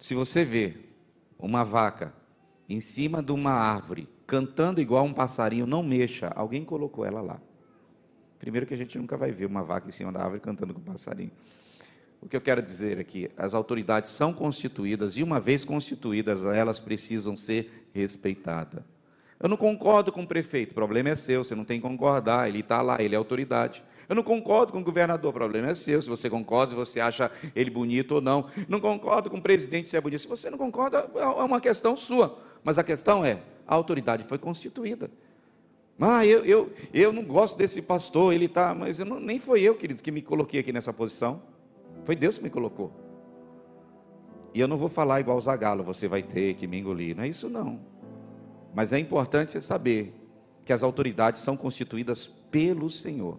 [0.00, 0.74] Se você vê
[1.38, 2.14] uma vaca
[2.66, 7.40] em cima de uma árvore, cantando igual um passarinho, não mexa, alguém colocou ela lá.
[8.38, 10.80] Primeiro que a gente nunca vai ver uma vaca em cima da árvore cantando com
[10.80, 11.30] um passarinho.
[12.22, 16.80] O que eu quero dizer aqui, as autoridades são constituídas e uma vez constituídas, elas
[16.80, 18.82] precisam ser respeitadas.
[19.38, 22.48] Eu não concordo com o prefeito, o problema é seu, você não tem que concordar,
[22.48, 23.82] ele está lá, ele é autoridade.
[24.10, 26.02] Eu não concordo com o governador, o problema é seu.
[26.02, 28.46] Se você concorda, se você acha ele bonito ou não.
[28.68, 30.22] Não concordo com o presidente se é bonito.
[30.22, 32.36] Se você não concorda, é uma questão sua.
[32.64, 35.12] Mas a questão é: a autoridade foi constituída.
[36.00, 38.74] Ah, eu, eu, eu não gosto desse pastor, ele está.
[38.74, 41.40] Mas não, nem foi eu, querido, que me coloquei aqui nessa posição.
[42.04, 42.90] Foi Deus que me colocou.
[44.52, 47.14] E eu não vou falar igual o Zagalo, você vai ter que me engolir.
[47.14, 47.78] Não é isso, não.
[48.74, 50.12] Mas é importante você saber
[50.64, 53.38] que as autoridades são constituídas pelo Senhor.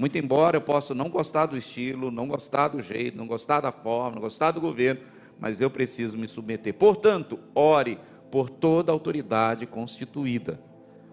[0.00, 3.70] Muito embora eu possa não gostar do estilo, não gostar do jeito, não gostar da
[3.70, 5.02] forma, não gostar do governo,
[5.38, 6.72] mas eu preciso me submeter.
[6.72, 7.98] Portanto, ore
[8.30, 10.58] por toda a autoridade constituída.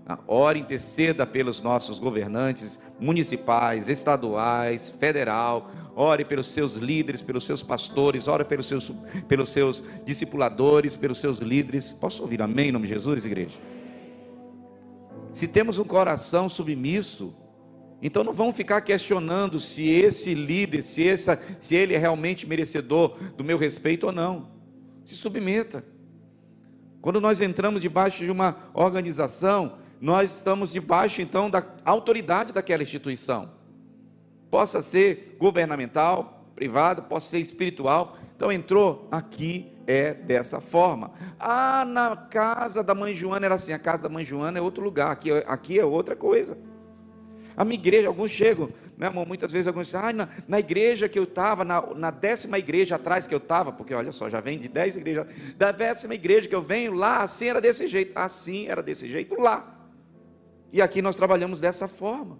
[0.08, 5.69] Ah, ore, interceda pelos nossos governantes municipais, estaduais, federal.
[5.93, 8.26] Ore pelos seus líderes, pelos seus pastores.
[8.26, 8.89] Ore pelos seus,
[9.28, 11.91] pelos seus discipuladores, pelos seus líderes.
[11.91, 13.60] Posso ouvir amém em nome de Jesus, igreja?
[15.34, 17.36] Se temos um coração submisso,
[18.01, 23.17] então não vamos ficar questionando se esse líder, se, essa, se ele é realmente merecedor
[23.36, 24.49] do meu respeito ou não.
[25.05, 25.83] Se submeta.
[27.01, 33.51] Quando nós entramos debaixo de uma organização, nós estamos debaixo então da autoridade daquela instituição.
[34.51, 38.17] Possa ser governamental, privado, possa ser espiritual.
[38.36, 41.12] Então entrou aqui é dessa forma.
[41.39, 44.83] Ah, na casa da mãe Joana era assim, a casa da mãe Joana é outro
[44.83, 46.57] lugar, aqui, aqui é outra coisa.
[47.58, 48.70] A minha igreja, alguns chegam,
[49.02, 52.60] irmão, muitas vezes alguns dizem, ah, na, na igreja que eu estava, na, na, décima
[52.60, 55.26] igreja atrás que eu estava, porque olha só, já vem de dez igrejas,
[55.58, 59.41] da décima igreja que eu venho lá, assim era desse jeito, assim era desse jeito
[59.41, 59.76] lá.
[60.72, 62.39] E aqui nós trabalhamos dessa forma.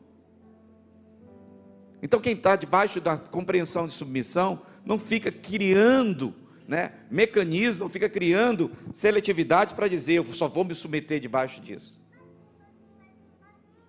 [2.00, 6.32] Então quem está debaixo da compreensão de submissão, não fica criando
[6.68, 12.00] né, mecanismo, não fica criando seletividade para dizer, eu só vou me submeter debaixo disso.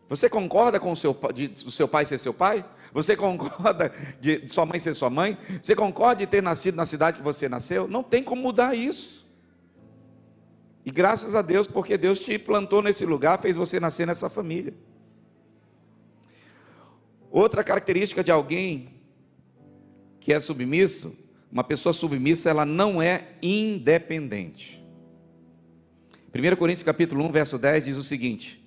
[0.09, 2.65] Você concorda com o seu, de, o seu pai ser seu pai?
[2.93, 5.37] Você concorda de, sua mãe ser sua mãe?
[5.63, 7.87] Você concorda de ter nascido na cidade que você nasceu?
[7.87, 9.27] Não tem como mudar isso.
[10.85, 14.73] E graças a Deus, porque Deus te plantou nesse lugar, fez você nascer nessa família.
[17.31, 18.89] Outra característica de alguém
[20.19, 21.15] que é submisso,
[21.53, 24.83] uma pessoa submissa, ela não é independente.
[26.35, 28.63] 1 Coríntios capítulo 1, verso 10 diz o seguinte: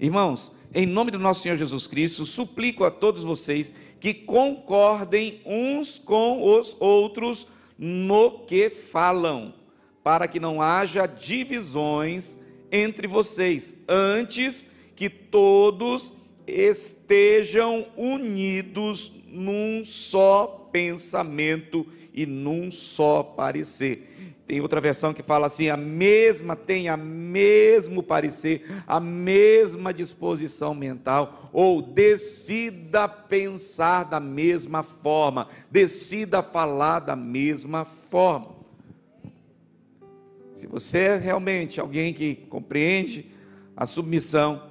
[0.00, 5.98] Irmãos, em nome do nosso Senhor Jesus Cristo, suplico a todos vocês que concordem uns
[5.98, 7.46] com os outros
[7.78, 9.54] no que falam,
[10.02, 12.38] para que não haja divisões
[12.70, 16.14] entre vocês, antes que todos
[16.46, 24.15] estejam unidos num só pensamento e num só parecer.
[24.46, 30.72] Tem outra versão que fala assim: a mesma, tem a mesmo parecer, a mesma disposição
[30.74, 38.54] mental, ou decida pensar da mesma forma, decida falar da mesma forma.
[40.54, 43.26] Se você é realmente alguém que compreende
[43.76, 44.62] a submissão,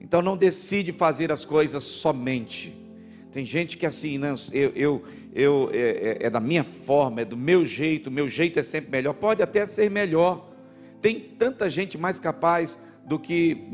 [0.00, 2.74] então não decide fazer as coisas somente.
[3.32, 5.04] Tem gente que assim, não, eu, eu,
[5.36, 8.90] eu é, é, é da minha forma, é do meu jeito, meu jeito é sempre
[8.90, 9.12] melhor.
[9.12, 10.50] Pode até ser melhor.
[11.02, 13.68] Tem tanta gente mais capaz do que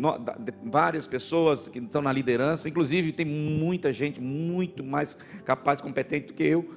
[0.64, 6.34] várias pessoas que estão na liderança, inclusive tem muita gente muito mais capaz, competente do
[6.34, 6.74] que eu,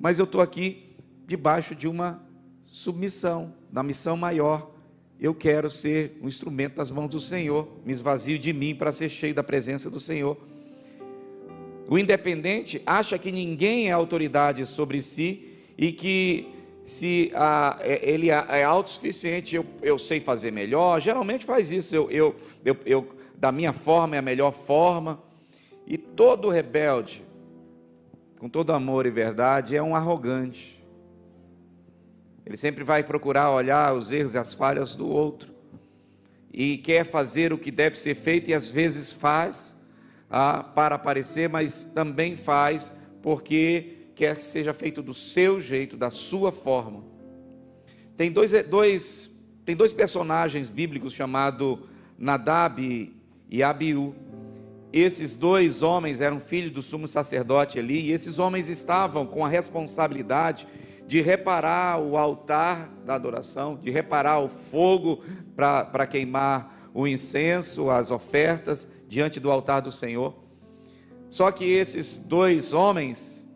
[0.00, 2.20] mas eu estou aqui debaixo de uma
[2.64, 4.74] submissão, da missão maior.
[5.20, 9.08] Eu quero ser um instrumento das mãos do Senhor, me esvazio de mim para ser
[9.08, 10.36] cheio da presença do Senhor.
[11.92, 16.48] O independente acha que ninguém é autoridade sobre si e que
[16.86, 21.02] se ah, ele é, autossuficiente, eu, eu sei fazer melhor.
[21.02, 25.22] Geralmente faz isso, eu, eu, eu, eu, da minha forma é a melhor forma.
[25.86, 27.22] E todo rebelde,
[28.38, 30.82] com todo amor e verdade, é um arrogante.
[32.46, 35.52] Ele sempre vai procurar olhar os erros e as falhas do outro.
[36.50, 39.76] E quer fazer o que deve ser feito e às vezes faz
[40.34, 46.10] ah, para aparecer, mas também faz porque quer que seja feito do seu jeito, da
[46.10, 47.04] sua forma.
[48.16, 49.30] Tem dois, dois,
[49.62, 51.80] tem dois personagens bíblicos chamados
[52.18, 53.12] Nadab
[53.50, 54.14] e Abiú.
[54.90, 59.48] Esses dois homens eram filhos do sumo sacerdote ali, e esses homens estavam com a
[59.48, 60.66] responsabilidade
[61.06, 65.22] de reparar o altar da adoração, de reparar o fogo
[65.54, 70.34] para queimar o incenso, as ofertas diante do altar do Senhor.
[71.28, 73.46] Só que esses dois homens,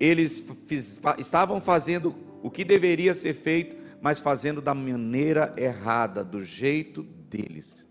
[0.00, 6.44] eles fiz, estavam fazendo o que deveria ser feito, mas fazendo da maneira errada, do
[6.44, 7.86] jeito deles.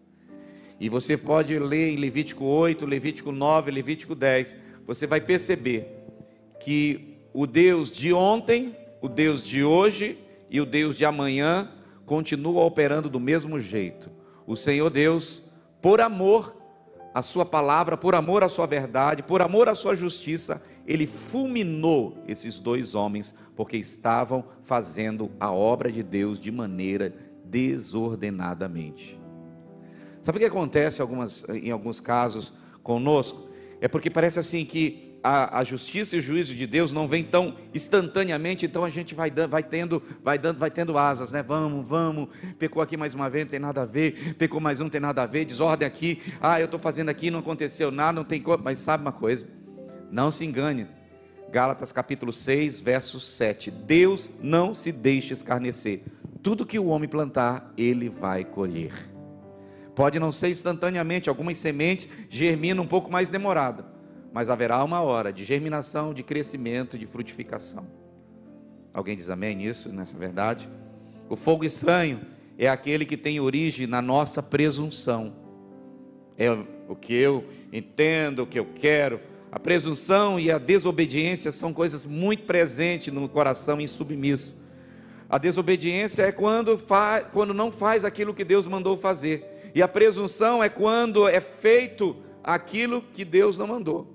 [0.78, 5.88] E você pode ler em Levítico 8, Levítico 9, Levítico 10, você vai perceber
[6.60, 10.18] que o Deus de ontem o Deus de hoje
[10.50, 11.72] e o Deus de amanhã
[12.06, 14.10] continuam operando do mesmo jeito.
[14.46, 15.42] O Senhor Deus,
[15.82, 16.63] por amor
[17.14, 22.18] à Sua palavra, por amor à Sua verdade, por amor à Sua justiça, Ele fulminou
[22.28, 29.20] esses dois homens, porque estavam fazendo a obra de Deus de maneira desordenadamente.
[30.24, 33.50] Sabe o que acontece em, algumas, em alguns casos conosco?
[33.80, 37.24] É porque parece assim que a, a, justiça e o juízo de Deus não vem
[37.24, 41.42] tão instantaneamente, então a gente vai, dando, vai tendo, vai dando, vai tendo asas, né?
[41.42, 42.28] Vamos, vamos,
[42.60, 45.00] pecou aqui mais uma vez, não tem nada a ver, pecou mais um, não tem
[45.00, 48.42] nada a ver, desordem aqui, ah, eu estou fazendo aqui, não aconteceu nada, não tem
[48.42, 49.48] como, mas sabe uma coisa,
[50.12, 50.88] não se engane,
[51.50, 56.02] Gálatas capítulo 6, verso 7, Deus não se deixa escarnecer,
[56.42, 58.92] tudo que o homem plantar, ele vai colher.
[59.96, 63.93] Pode não ser instantaneamente, algumas sementes germinam um pouco mais demorada,
[64.34, 67.86] mas haverá uma hora de germinação, de crescimento, de frutificação.
[68.92, 70.68] Alguém diz amém nisso, nessa verdade?
[71.30, 72.22] O fogo estranho
[72.58, 75.36] é aquele que tem origem na nossa presunção.
[76.36, 76.52] É
[76.90, 79.20] o que eu entendo, o que eu quero.
[79.52, 84.56] A presunção e a desobediência são coisas muito presentes no coração insubmisso.
[85.30, 89.72] A desobediência é quando, faz, quando não faz aquilo que Deus mandou fazer.
[89.76, 94.13] E a presunção é quando é feito aquilo que Deus não mandou.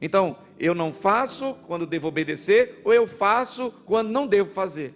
[0.00, 4.94] Então, eu não faço quando devo obedecer, ou eu faço quando não devo fazer.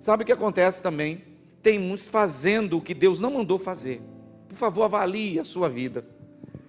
[0.00, 1.22] Sabe o que acontece também?
[1.62, 4.00] Tem muitos fazendo o que Deus não mandou fazer.
[4.48, 6.06] Por favor, avalie a sua vida.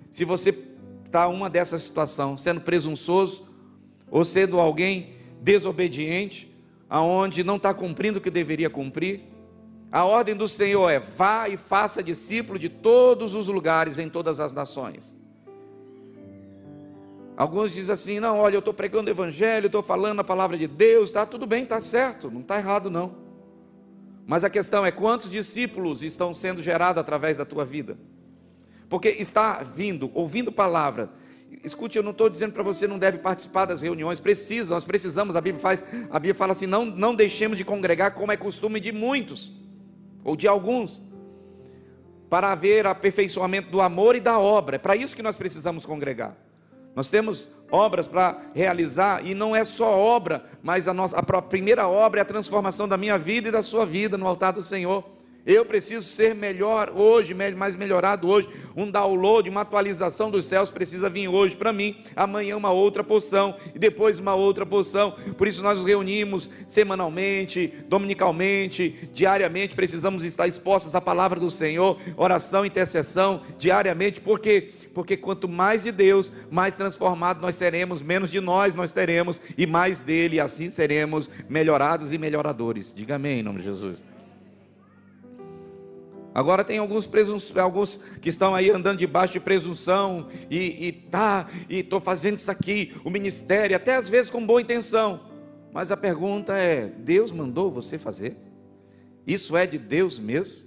[0.10, 0.56] Se você
[1.06, 3.48] está uma dessa situação, sendo presunçoso,
[4.10, 6.52] ou sendo alguém desobediente,
[6.90, 9.22] aonde não está cumprindo o que deveria cumprir,
[9.92, 14.40] a ordem do Senhor é: vá e faça discípulo de todos os lugares, em todas
[14.40, 15.14] as nações.
[17.38, 20.66] Alguns dizem assim: não, olha, eu estou pregando o Evangelho, estou falando a palavra de
[20.66, 23.16] Deus, está tudo bem, está certo, não está errado não.
[24.26, 27.96] Mas a questão é quantos discípulos estão sendo gerados através da tua vida?
[28.90, 31.12] Porque está vindo, ouvindo palavra.
[31.64, 35.36] Escute, eu não estou dizendo para você não deve participar das reuniões, precisa, nós precisamos,
[35.36, 38.80] a Bíblia faz, a Bíblia fala assim: não, não deixemos de congregar como é costume
[38.80, 39.54] de muitos,
[40.24, 41.04] ou de alguns,
[42.32, 44.78] para haver aperfeiçoamento do amor e da obra.
[44.78, 46.47] É para isso que nós precisamos congregar.
[46.98, 51.88] Nós temos obras para realizar e não é só obra, mas a nossa a primeira
[51.88, 55.04] obra é a transformação da minha vida e da sua vida no altar do Senhor.
[55.46, 58.50] Eu preciso ser melhor hoje, mais melhorado hoje.
[58.76, 62.04] Um download, uma atualização dos céus precisa vir hoje para mim.
[62.16, 65.16] Amanhã uma outra porção e depois uma outra porção.
[65.38, 69.76] Por isso nós nos reunimos semanalmente, dominicalmente, diariamente.
[69.76, 75.92] Precisamos estar expostos à palavra do Senhor, oração, intercessão, diariamente, porque porque quanto mais de
[75.92, 81.30] Deus, mais transformado nós seremos, menos de nós nós teremos e mais dele, assim seremos
[81.48, 82.96] melhorados e melhoradores.
[82.96, 84.04] Diga amém em nome de Jesus.
[86.34, 91.48] Agora tem alguns, presuns, alguns que estão aí andando debaixo de presunção e, e tá,
[91.70, 95.20] e estou fazendo isso aqui, o ministério, até às vezes com boa intenção.
[95.72, 98.36] Mas a pergunta é: Deus mandou você fazer?
[99.28, 100.66] Isso é de Deus mesmo?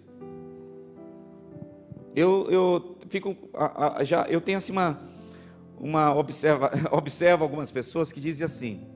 [2.15, 3.37] Eu, eu fico,
[4.05, 4.99] já, eu tenho assim uma,
[5.79, 8.87] uma observa, observa algumas pessoas que dizem assim: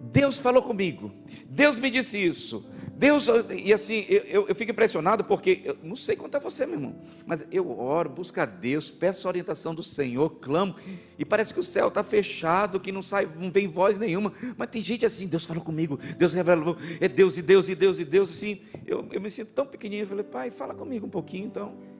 [0.00, 1.12] Deus falou comigo,
[1.46, 2.64] Deus me disse isso,
[2.94, 6.76] Deus, e assim, eu, eu fico impressionado porque, eu não sei quanto é você, meu
[6.76, 10.74] irmão, mas eu oro, busco a Deus, peço a orientação do Senhor, clamo,
[11.18, 14.70] e parece que o céu está fechado, que não sai, não vem voz nenhuma, mas
[14.70, 18.04] tem gente assim, Deus falou comigo, Deus revelou, é Deus e Deus e Deus e
[18.04, 21.46] Deus, assim, eu, eu me sinto tão pequenininho, eu falei, pai, fala comigo um pouquinho
[21.46, 21.97] então.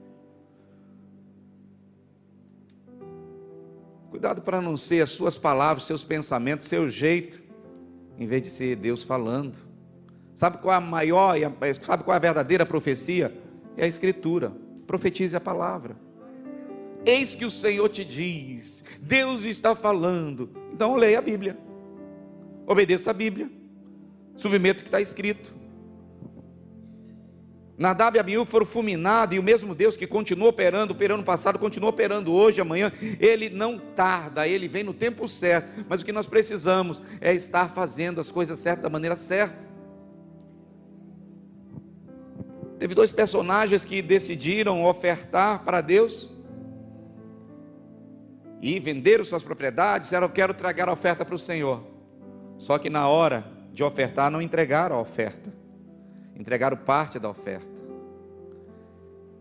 [4.11, 7.43] Cuidado para não ser as suas palavras, seus pensamentos, seu jeito,
[8.19, 9.57] em vez de ser Deus falando.
[10.35, 11.37] Sabe qual é a maior,
[11.83, 13.37] sabe qual é a verdadeira profecia?
[13.77, 14.53] É a Escritura.
[14.87, 15.97] Profetize a palavra.
[17.05, 20.51] Eis que o Senhor te diz, Deus está falando.
[20.73, 21.59] Então leia a Bíblia.
[22.67, 23.51] Obedeça a Bíblia.
[24.37, 25.58] Submeta o que está escrito.
[27.79, 31.61] Nadab e Abiú foram fulminados e o mesmo Deus que continuou operando, operando no passado,
[31.61, 36.11] continua operando hoje, amanhã, ele não tarda, ele vem no tempo certo, mas o que
[36.11, 39.69] nós precisamos é estar fazendo as coisas certas da maneira certa.
[42.81, 46.33] Teve dois personagens que decidiram ofertar para Deus
[48.61, 51.83] e venderam suas propriedades, disseram: Eu quero tragar a oferta para o Senhor.
[52.59, 55.53] Só que na hora de ofertar, não entregaram a oferta,
[56.39, 57.67] entregaram parte da oferta.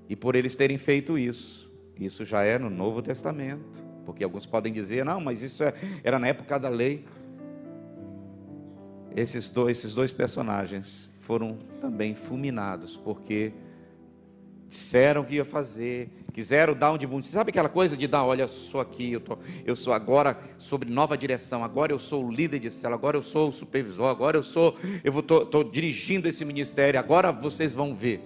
[0.10, 4.74] E por eles terem feito isso, isso já é no Novo Testamento, porque alguns podem
[4.74, 5.74] dizer: Não, mas isso é,
[6.04, 7.06] era na época da lei.
[9.16, 13.52] Esses dois, esses dois personagens foram também fulminados, porque
[14.70, 17.28] disseram que ia fazer, quiseram dar um de muito.
[17.28, 20.89] Sabe aquela coisa de dar, olha, eu sou aqui, eu, tô, eu sou agora sobre
[20.89, 24.38] nova direção, agora eu sou o líder de célula, agora eu sou o supervisor, agora
[24.38, 28.22] eu sou, eu estou dirigindo esse ministério, agora vocês vão ver.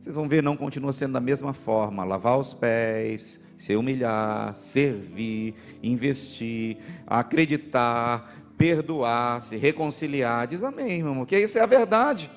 [0.00, 5.54] Vocês vão ver, não continua sendo da mesma forma, lavar os pés, se humilhar, servir,
[5.80, 10.48] investir, acreditar, perdoar, se reconciliar.
[10.48, 12.28] Diz amém, irmão, que isso é a verdade.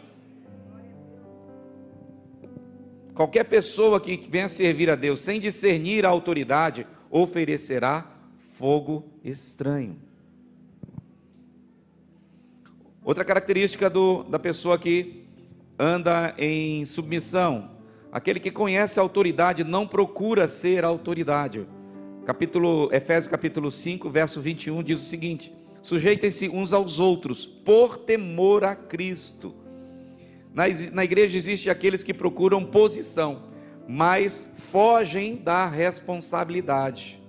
[3.15, 8.05] Qualquer pessoa que venha servir a Deus sem discernir a autoridade, oferecerá
[8.57, 9.95] fogo estranho.
[13.01, 15.23] Outra característica do, da pessoa que
[15.79, 17.71] anda em submissão,
[18.11, 21.65] aquele que conhece a autoridade não procura ser autoridade.
[22.25, 28.65] Capítulo Efésios capítulo 5, verso 21 diz o seguinte: Sujeitem-se uns aos outros, por temor
[28.65, 29.55] a Cristo.
[30.55, 33.43] Na, na igreja existe aqueles que procuram posição,
[33.85, 37.21] mas fogem da responsabilidade.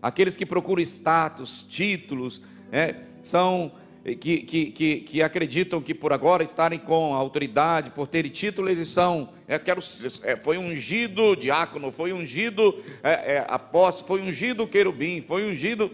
[0.00, 2.40] Aqueles que procuram status, títulos,
[2.70, 3.72] é, são
[4.04, 8.88] que, que, que, que, acreditam que por agora estarem com autoridade, por terem título, eles
[8.88, 9.80] são, é, quero,
[10.22, 15.90] é, foi ungido diácono, foi ungido é, é, apóstolo, foi ungido querubim, foi ungido.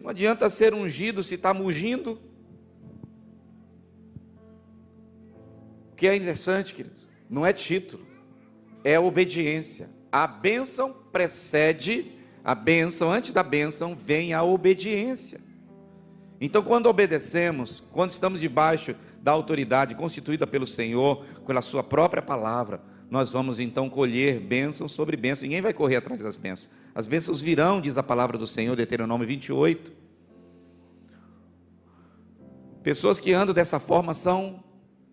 [0.00, 2.20] Não adianta ser ungido se está mugindo.
[6.02, 8.04] Que é interessante, queridos, não é título,
[8.82, 9.88] é obediência.
[10.10, 12.10] A bênção precede
[12.42, 15.38] a bênção, antes da bênção vem a obediência.
[16.40, 22.82] Então, quando obedecemos, quando estamos debaixo da autoridade constituída pelo Senhor, pela Sua própria palavra,
[23.08, 25.44] nós vamos então colher bênção sobre bênção.
[25.46, 26.68] Ninguém vai correr atrás das bênçãos.
[26.92, 29.92] As bênçãos virão, diz a palavra do Senhor, Deuteronômio 28.
[32.82, 34.64] Pessoas que andam dessa forma são,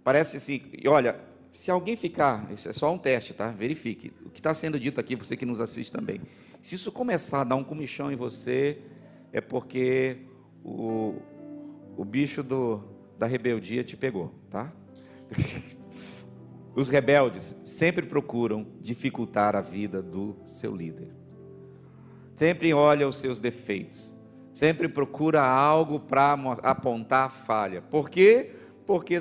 [0.04, 1.20] parece assim, e olha,
[1.52, 3.50] se alguém ficar, isso é só um teste, tá?
[3.52, 4.14] Verifique.
[4.26, 6.22] O que está sendo dito aqui, você que nos assiste também.
[6.62, 8.80] Se isso começar a dar um comichão em você,
[9.32, 10.18] é porque
[10.64, 11.16] o,
[11.98, 12.84] o bicho do,
[13.18, 14.72] da rebeldia te pegou, tá?
[16.76, 21.12] Os rebeldes sempre procuram dificultar a vida do seu líder.
[22.38, 24.16] Sempre olha os seus defeitos.
[24.54, 26.34] Sempre procura algo para
[26.64, 27.82] apontar a falha.
[27.82, 28.52] Por quê?
[28.52, 28.59] porque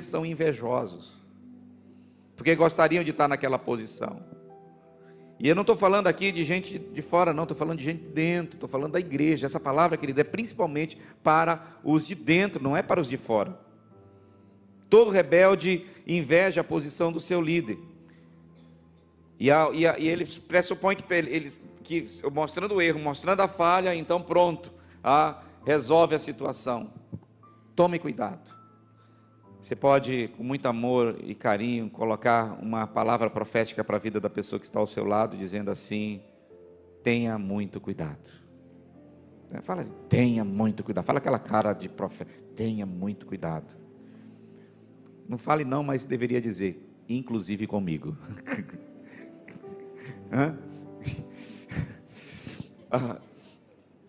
[0.01, 1.15] são invejosos,
[2.35, 4.21] porque gostariam de estar naquela posição.
[5.39, 8.01] E eu não estou falando aqui de gente de fora, não, estou falando de gente
[8.01, 9.45] de dentro, estou falando da igreja.
[9.45, 13.57] Essa palavra, querida, é principalmente para os de dentro, não é para os de fora.
[14.89, 17.77] Todo rebelde inveja a posição do seu líder.
[19.39, 21.53] E, a, e, a, e ele pressupõe que, ele,
[21.83, 26.91] que, mostrando o erro, mostrando a falha, então pronto, a, resolve a situação.
[27.73, 28.58] Tome cuidado.
[29.61, 34.29] Você pode, com muito amor e carinho, colocar uma palavra profética para a vida da
[34.29, 36.21] pessoa que está ao seu lado, dizendo assim:
[37.03, 38.29] tenha muito cuidado.
[39.51, 41.05] É, fala, assim, tenha muito cuidado.
[41.05, 43.75] Fala aquela cara de profeta, tenha muito cuidado.
[45.27, 48.17] Não fale não, mas deveria dizer, inclusive comigo.
[52.91, 53.17] ah,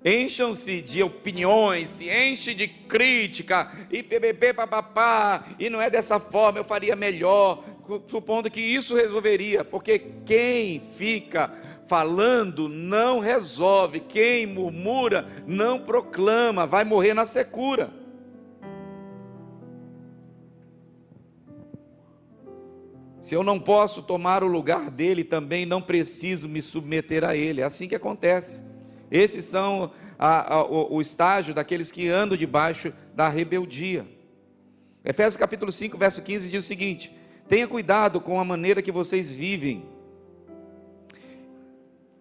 [0.04, 6.58] Encham-se de opiniões, se enche de crítica, e PBB papapá, e não é dessa forma,
[6.58, 7.62] eu faria melhor,
[8.06, 11.52] supondo que isso resolveria, porque quem fica
[11.86, 17.92] falando não resolve, quem murmura não proclama, vai morrer na secura.
[23.20, 27.60] Se eu não posso tomar o lugar dele, também não preciso me submeter a ele.
[27.60, 28.69] É assim que acontece.
[29.10, 34.06] Esses são a, a, o, o estágio daqueles que andam debaixo da rebeldia.
[35.04, 37.12] Efésios capítulo 5, verso 15 diz o seguinte:
[37.48, 39.84] Tenha cuidado com a maneira que vocês vivem,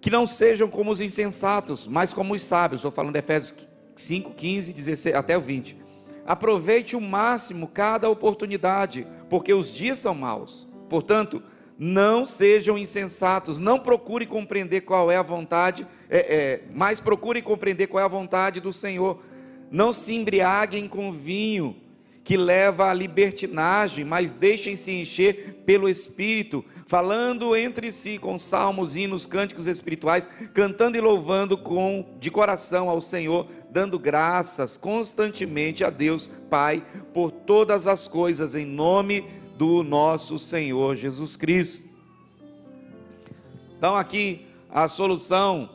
[0.01, 2.79] que não sejam como os insensatos, mas como os sábios.
[2.79, 3.53] Estou falando de Efésios
[3.95, 5.77] 5, 15, 16, até o 20.
[6.25, 10.67] Aproveite o máximo cada oportunidade, porque os dias são maus.
[10.87, 11.43] Portanto,
[11.81, 17.87] não sejam insensatos, não procure compreender qual é a vontade, é, é, mas procure compreender
[17.87, 19.23] qual é a vontade do Senhor.
[19.71, 21.77] Não se embriaguem com vinho,
[22.21, 29.25] que leva à libertinagem, mas deixem-se encher pelo Espírito, falando entre si com salmos, hinos,
[29.25, 36.29] cânticos espirituais, cantando e louvando com de coração ao Senhor, dando graças constantemente a Deus
[36.49, 41.85] Pai por todas as coisas em nome de do nosso Senhor Jesus Cristo.
[43.77, 45.71] Então, aqui a solução,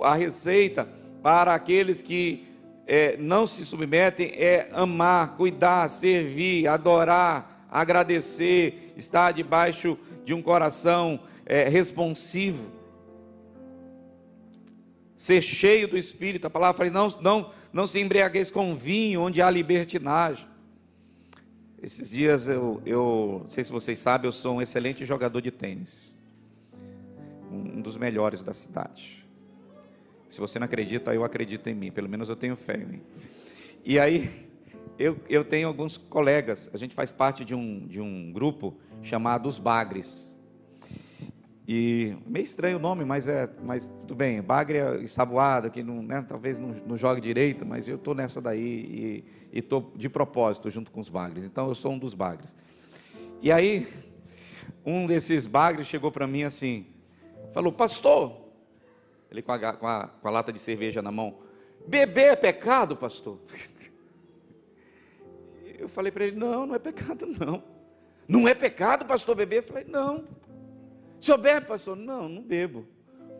[0.00, 0.88] a receita
[1.22, 2.46] para aqueles que
[2.86, 11.20] é, não se submetem é amar, cuidar, servir, adorar, agradecer, estar debaixo de um coração
[11.44, 12.72] é, responsivo,
[15.18, 16.46] ser cheio do Espírito.
[16.46, 20.48] A palavra fala: não, não, não se embriagueis com vinho, onde há libertinagem.
[21.82, 25.50] Esses dias eu, eu, não sei se vocês sabem, eu sou um excelente jogador de
[25.50, 26.14] tênis.
[27.50, 29.24] Um dos melhores da cidade.
[30.28, 31.90] Se você não acredita, eu acredito em mim.
[31.90, 33.02] Pelo menos eu tenho fé em mim.
[33.84, 34.48] E aí,
[34.98, 36.68] eu, eu tenho alguns colegas.
[36.74, 40.27] A gente faz parte de um, de um grupo chamado Os Bagres.
[41.70, 44.40] E meio estranho o nome, mas é, mas tudo bem.
[44.40, 48.40] Bagre é saboado, que não, né, talvez não, não jogue direito, mas eu estou nessa
[48.40, 51.44] daí e estou de propósito junto com os bagres.
[51.44, 52.56] Então eu sou um dos bagres.
[53.42, 53.86] E aí,
[54.82, 56.86] um desses bagres chegou para mim assim,
[57.52, 58.48] falou, pastor,
[59.30, 61.36] ele com a, com, a, com a lata de cerveja na mão,
[61.86, 63.38] beber é pecado, pastor?
[65.78, 67.62] Eu falei para ele, não, não é pecado não.
[68.26, 69.58] Não é pecado, pastor, beber?
[69.58, 70.24] Eu falei, não.
[71.20, 71.96] O senhor bebe, pastor?
[71.96, 72.86] Não, não bebo.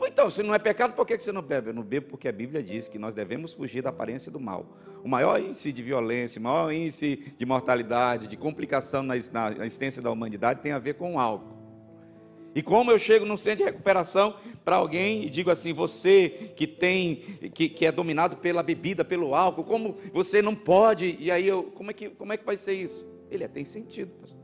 [0.07, 1.71] Então, se não é pecado, por que você não bebe?
[1.71, 4.77] Eu não bebo porque a Bíblia diz que nós devemos fugir da aparência do mal.
[5.03, 10.01] O maior índice de violência, o maior índice de mortalidade, de complicação na, na existência
[10.01, 11.59] da humanidade tem a ver com o álcool.
[12.55, 16.67] E como eu chego num centro de recuperação para alguém e digo assim, você que
[16.67, 17.17] tem,
[17.55, 21.65] que, que é dominado pela bebida, pelo álcool, como você não pode, e aí eu,
[21.65, 23.07] como é que, como é que vai ser isso?
[23.31, 24.39] Ele é, tem sentido, pastor.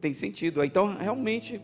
[0.00, 0.62] Tem sentido.
[0.62, 1.62] Então, realmente,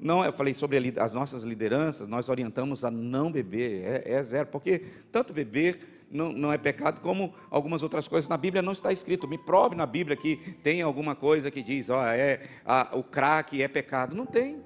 [0.00, 4.46] não, eu falei sobre as nossas lideranças, nós orientamos a não beber, é, é zero,
[4.46, 5.78] porque tanto beber
[6.10, 9.28] não, não, é pecado, como algumas outras coisas na Bíblia não está escrito.
[9.28, 13.60] Me prove na Bíblia que tem alguma coisa que diz, ó, é, a, o crack
[13.60, 14.16] é pecado.
[14.16, 14.62] Não tem.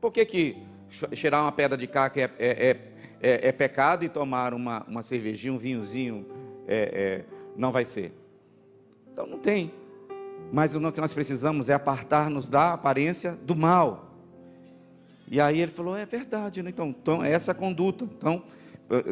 [0.00, 0.62] Por que, que
[1.12, 2.70] cheirar uma pedra de crack é, é, é,
[3.20, 6.26] é, é pecado e tomar uma, uma cervejinha, um vinhozinho
[6.68, 7.24] é,
[7.56, 8.12] não vai ser?
[9.10, 9.72] Então não tem.
[10.52, 14.05] Mas o que nós precisamos é apartar-nos da aparência do mal.
[15.28, 16.70] E aí ele falou: é verdade, né?
[16.70, 18.04] então, então é essa conduta.
[18.04, 18.44] Então,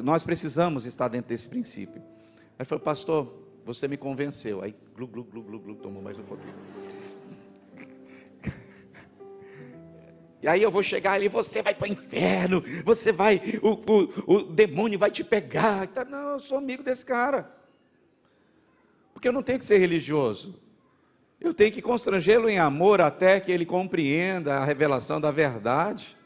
[0.02, 2.02] nós precisamos estar dentro desse princípio.
[2.58, 3.32] Aí falou: pastor,
[3.64, 4.62] você me convenceu.
[4.62, 6.54] Aí, glu, glu, glu, glu, glu, tomou mais um pouquinho.
[10.44, 14.34] E aí eu vou chegar ali, você vai para o inferno, você vai, o, o,
[14.34, 15.88] o demônio vai te pegar.
[16.06, 17.50] Não, eu sou amigo desse cara.
[19.14, 20.60] Porque eu não tenho que ser religioso.
[21.40, 26.16] Eu tenho que constrangê-lo em amor até que ele compreenda a revelação da verdade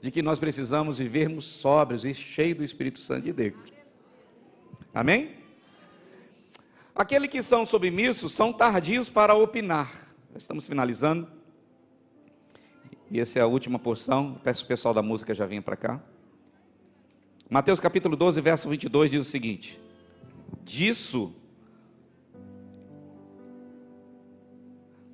[0.00, 3.72] de que nós precisamos vivermos sóbrios e cheios do Espírito Santo de Deus.
[4.92, 5.36] Amém?
[6.94, 10.08] Aqueles que são submissos são tardios para opinar.
[10.36, 11.28] Estamos finalizando.
[13.10, 14.40] E essa é a última porção.
[14.42, 16.00] Peço o pessoal da música já venha para cá.
[17.48, 19.80] Mateus capítulo 12, verso 22 diz o seguinte:
[20.64, 21.34] Disso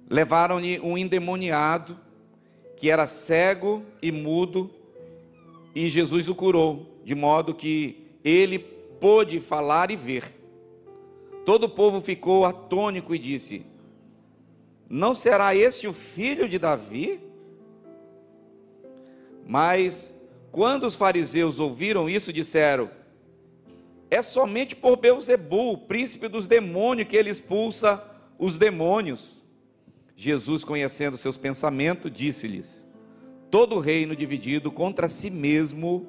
[0.08, 1.98] levaram-lhe um endemoniado
[2.76, 4.70] que era cego e mudo,
[5.74, 10.24] e Jesus o curou, de modo que ele pôde falar e ver.
[11.44, 13.64] Todo o povo ficou atônico e disse:
[14.88, 17.20] Não será este o filho de Davi?
[19.46, 20.14] Mas
[20.52, 22.90] quando os fariseus ouviram isso, disseram:
[24.10, 28.02] É somente por Beuzebu, príncipe dos demônios, que ele expulsa
[28.38, 29.37] os demônios.
[30.20, 32.84] Jesus, conhecendo seus pensamentos, disse-lhes:
[33.48, 36.08] Todo reino dividido contra si mesmo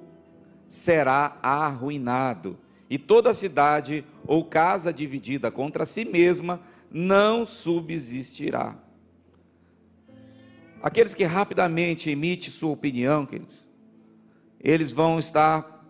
[0.68, 2.58] será arruinado,
[2.90, 8.76] e toda cidade ou casa dividida contra si mesma não subsistirá.
[10.82, 13.68] Aqueles que rapidamente emitem sua opinião, queridos,
[14.60, 15.86] eles vão estar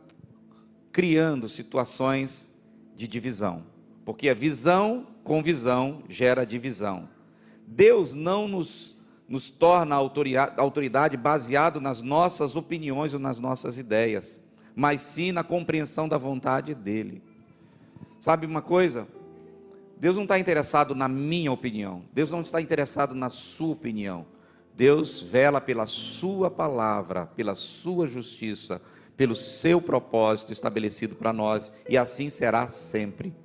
[0.92, 2.52] criando situações
[2.98, 3.64] de divisão,
[4.04, 7.18] porque a visão com visão gera divisão.
[7.72, 8.98] Deus não nos,
[9.28, 14.42] nos torna autoridade, baseado nas nossas opiniões ou nas nossas ideias,
[14.76, 17.22] mas sim na compreensão da vontade dEle.
[18.20, 19.08] Sabe uma coisa?
[20.00, 24.26] Deus não está interessado na minha opinião, Deus não está interessado na sua opinião.
[24.80, 28.82] Deus vela pela Sua palavra, pela Sua justiça,
[29.18, 33.36] pelo seu propósito estabelecido para nós, e assim será sempre.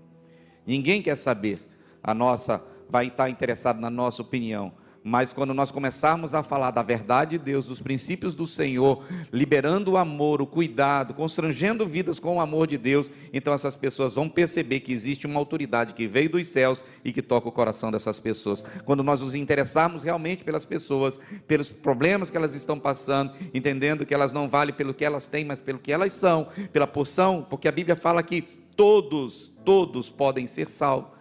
[0.64, 1.60] Ninguém quer saber,
[2.00, 2.62] a nossa,
[2.94, 4.72] vai estar interessado na nossa opinião,
[5.02, 9.90] mas quando nós começarmos a falar da verdade de Deus, dos princípios do Senhor, liberando
[9.90, 14.28] o amor, o cuidado, constrangendo vidas com o amor de Deus, então essas pessoas vão
[14.28, 18.20] perceber que existe uma autoridade que veio dos céus e que toca o coração dessas
[18.20, 18.64] pessoas.
[18.84, 21.18] Quando nós nos interessarmos realmente pelas pessoas,
[21.48, 25.44] pelos problemas que elas estão passando, entendendo que elas não valem pelo que elas têm,
[25.44, 28.40] mas pelo que elas são, pela porção, porque a Bíblia fala que
[28.76, 31.13] todos, todos podem ser salvos.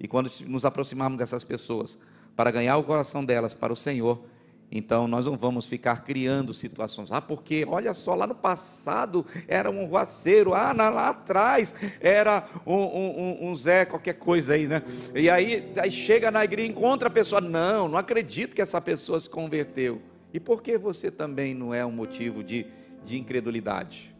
[0.00, 1.98] E quando nos aproximarmos dessas pessoas,
[2.34, 4.24] para ganhar o coração delas para o Senhor,
[4.72, 7.10] então nós não vamos ficar criando situações.
[7.10, 12.74] Ah, porque olha só, lá no passado era um ruaceiro, ah, lá atrás era um,
[12.74, 14.82] um, um, Zé, qualquer coisa aí, né?
[15.14, 18.80] E aí, aí chega na igreja e encontra a pessoa, não, não acredito que essa
[18.80, 20.00] pessoa se converteu.
[20.32, 22.64] E por que você também não é um motivo de,
[23.04, 24.14] de incredulidade?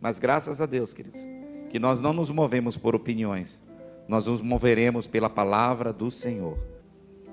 [0.00, 1.20] Mas graças a Deus, queridos,
[1.68, 3.62] que nós não nos movemos por opiniões,
[4.10, 6.58] nós nos moveremos pela palavra do Senhor.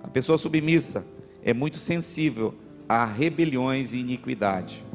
[0.03, 1.03] A pessoa submissa
[1.43, 2.53] é muito sensível
[2.87, 4.85] a rebeliões e iniquidade.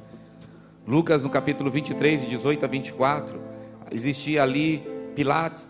[0.87, 3.41] Lucas, no capítulo 23, de 18 a 24,
[3.91, 4.81] existia ali
[5.17, 5.69] Pilatos,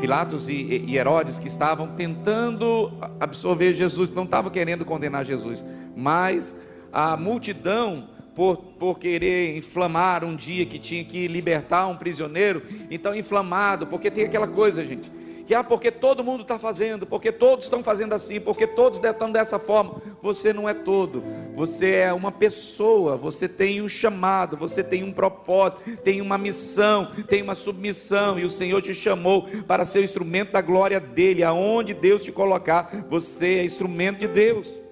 [0.00, 6.52] Pilatos e Herodes que estavam tentando absorver Jesus, não estavam querendo condenar Jesus, mas
[6.92, 13.14] a multidão, por, por querer inflamar um dia que tinha que libertar um prisioneiro, então
[13.14, 15.10] inflamado, porque tem aquela coisa, gente
[15.46, 19.30] que ah, porque todo mundo está fazendo, porque todos estão fazendo assim, porque todos estão
[19.30, 20.00] dessa forma.
[20.22, 21.22] Você não é todo,
[21.54, 27.10] você é uma pessoa, você tem um chamado, você tem um propósito, tem uma missão,
[27.28, 31.44] tem uma submissão, e o Senhor te chamou para ser o instrumento da glória dEle,
[31.44, 34.84] aonde Deus te colocar, você é instrumento de Deus.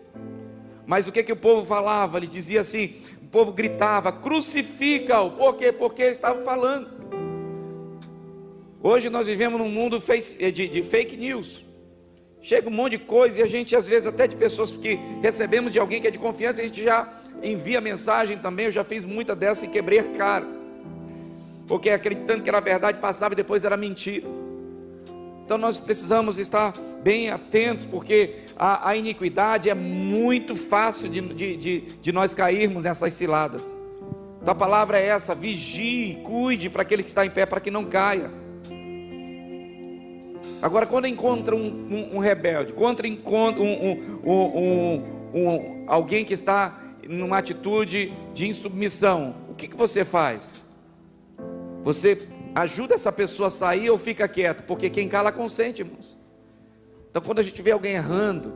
[0.84, 2.18] Mas o que, que o povo falava?
[2.18, 2.96] Ele dizia assim:
[3.32, 5.72] povo gritava, crucifica-o, por quê?
[5.72, 6.90] Porque ele estava falando.
[8.82, 10.02] Hoje nós vivemos num mundo
[10.38, 11.64] eh, de fake news.
[12.42, 15.72] Chega um monte de coisa e a gente, às vezes, até de pessoas que recebemos
[15.72, 17.10] de alguém que é de confiança, a gente já
[17.42, 18.66] envia mensagem também.
[18.66, 20.46] Eu já fiz muita dessa e quebrei a cara.
[21.66, 24.26] Porque acreditando que era verdade, passava e depois era mentira.
[25.44, 26.72] Então nós precisamos estar
[27.02, 32.84] bem atentos, porque a, a iniquidade é muito fácil de, de, de, de nós cairmos
[32.84, 33.62] nessas ciladas.
[34.40, 37.70] Então a palavra é essa: vigie, cuide para aquele que está em pé, para que
[37.70, 38.30] não caia.
[40.60, 45.02] Agora, quando encontra um, um, um rebelde, quando encontra um,
[45.88, 50.64] alguém que está numa atitude de insubmissão, o que, que você faz?
[51.82, 52.16] Você
[52.54, 54.64] ajuda essa pessoa a sair ou fica quieto?
[54.64, 56.18] Porque quem cala consente, irmãos.
[57.10, 58.52] Então, quando a gente vê alguém errando,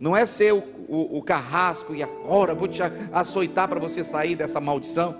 [0.00, 2.82] não é ser o, o, o carrasco e agora vou te
[3.12, 5.16] açoitar para você sair dessa maldição,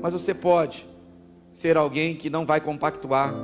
[0.00, 0.86] mas você pode
[1.52, 3.34] ser alguém que não vai compactuar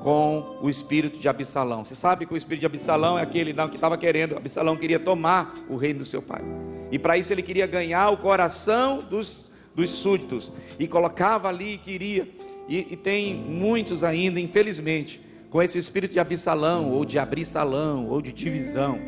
[0.00, 1.84] com o espírito de Absalão.
[1.84, 4.98] Você sabe que o espírito de Absalão é aquele não, que estava querendo, Absalão queria
[4.98, 6.42] tomar o reino do seu pai.
[6.90, 10.52] E para isso ele queria ganhar o coração dos, dos súditos.
[10.78, 12.28] E colocava ali e queria.
[12.68, 18.08] E, e tem muitos ainda, infelizmente, com esse espírito de Absalão, ou de abrir salão,
[18.08, 18.98] ou de divisão.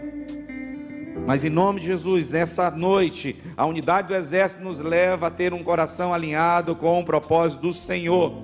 [1.27, 5.55] Mas em nome de Jesus, nessa noite, a unidade do exército nos leva a ter
[5.55, 8.35] um coração alinhado com o propósito do Senhor.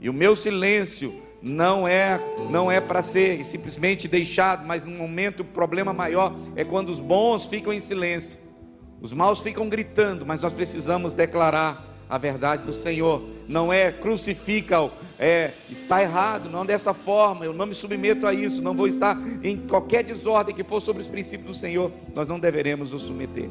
[0.00, 2.20] E o meu silêncio não é
[2.50, 6.98] não é para ser simplesmente deixado, mas no momento o problema maior é quando os
[6.98, 8.36] bons ficam em silêncio.
[9.00, 13.22] Os maus ficam gritando, mas nós precisamos declarar a verdade do Senhor.
[13.48, 17.44] Não é crucifica, é está errado, não dessa forma.
[17.44, 21.02] Eu não me submeto a isso, não vou estar em qualquer desordem que for sobre
[21.02, 21.90] os princípios do Senhor.
[22.14, 23.48] Nós não deveremos nos submeter.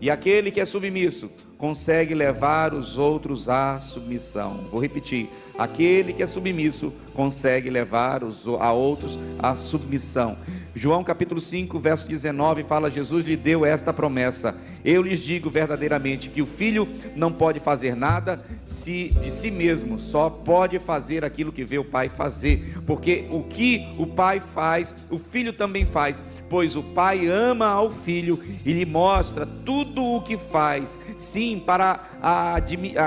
[0.00, 4.66] E aquele que é submisso consegue levar os outros à submissão.
[4.70, 5.28] Vou repetir:
[5.58, 10.38] aquele que é submisso consegue levar os, a outros à submissão.
[10.74, 16.30] João capítulo 5, verso 19 fala: Jesus lhe deu esta promessa: Eu lhes digo verdadeiramente
[16.30, 21.52] que o filho não pode fazer nada se de si mesmo, só pode fazer aquilo
[21.52, 26.24] que vê o pai fazer, porque o que o pai faz, o filho também faz,
[26.48, 30.98] pois o pai ama ao filho e lhe mostra tudo o que faz.
[31.18, 32.56] Sim, para a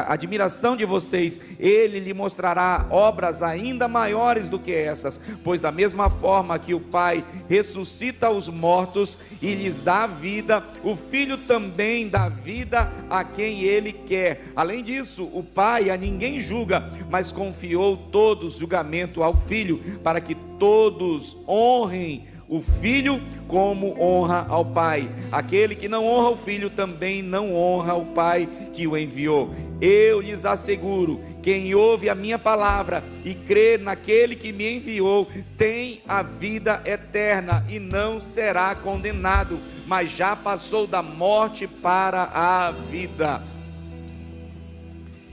[0.07, 6.09] admiração de vocês, ele lhe mostrará obras ainda maiores do que essas, pois da mesma
[6.09, 11.62] forma que o pai ressuscita os mortos e lhes dá vida, o filho também
[12.09, 14.45] dá vida a quem ele quer.
[14.55, 20.35] Além disso, o pai a ninguém julga, mas confiou todos julgamento ao filho, para que
[20.57, 25.09] todos honrem o filho como honra ao pai.
[25.31, 29.53] Aquele que não honra o filho também não honra o pai que o enviou.
[29.81, 35.99] Eu lhes asseguro: quem ouve a minha palavra e crê naquele que me enviou, tem
[36.07, 43.43] a vida eterna e não será condenado, mas já passou da morte para a vida.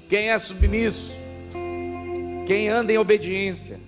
[0.09, 1.12] Quem é submisso,
[2.46, 3.78] quem anda em obediência,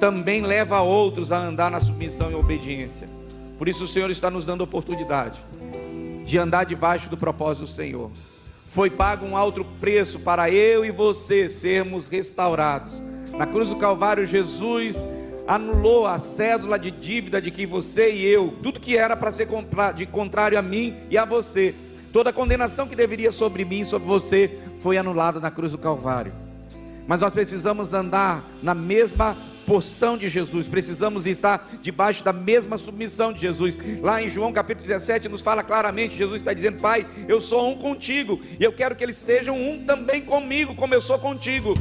[0.00, 3.08] também leva outros a andar na submissão e obediência.
[3.56, 5.38] Por isso o Senhor está nos dando oportunidade
[6.24, 8.10] de andar debaixo do propósito do Senhor.
[8.68, 13.00] Foi pago um alto preço para eu e você sermos restaurados.
[13.36, 14.96] Na cruz do Calvário, Jesus
[15.46, 19.48] anulou a cédula de dívida de que você e eu, tudo que era para ser
[19.94, 21.74] de contrário a mim e a você,
[22.12, 25.78] toda a condenação que deveria sobre mim e sobre você, foi anulada na cruz do
[25.78, 26.32] Calvário.
[27.06, 29.36] Mas nós precisamos andar na mesma
[29.66, 33.78] porção de Jesus, precisamos estar debaixo da mesma submissão de Jesus.
[34.00, 37.76] Lá em João capítulo 17 nos fala claramente: Jesus está dizendo, Pai, eu sou um
[37.76, 41.74] contigo, e eu quero que eles sejam um também comigo, como eu sou contigo.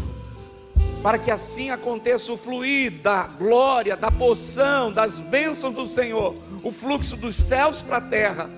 [1.01, 6.71] Para que assim aconteça o fluir da glória, da porção, das bênçãos do Senhor, o
[6.71, 8.49] fluxo dos céus para a terra,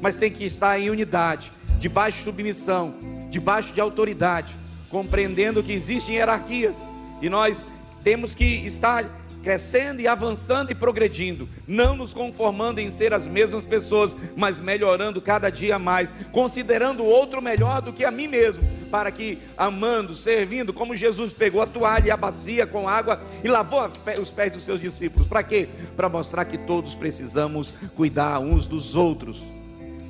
[0.00, 2.94] mas tem que estar em unidade, debaixo de submissão,
[3.30, 4.54] debaixo de autoridade,
[4.88, 6.80] compreendendo que existem hierarquias,
[7.20, 7.66] e nós
[8.04, 9.04] temos que estar
[9.42, 15.20] crescendo e avançando e progredindo, não nos conformando em ser as mesmas pessoas, mas melhorando
[15.20, 20.14] cada dia mais, considerando o outro melhor do que a mim mesmo, para que amando,
[20.14, 23.86] servindo, como Jesus pegou a toalha e a bacia com água e lavou
[24.20, 25.68] os pés dos seus discípulos, para quê?
[25.96, 29.57] Para mostrar que todos precisamos cuidar uns dos outros.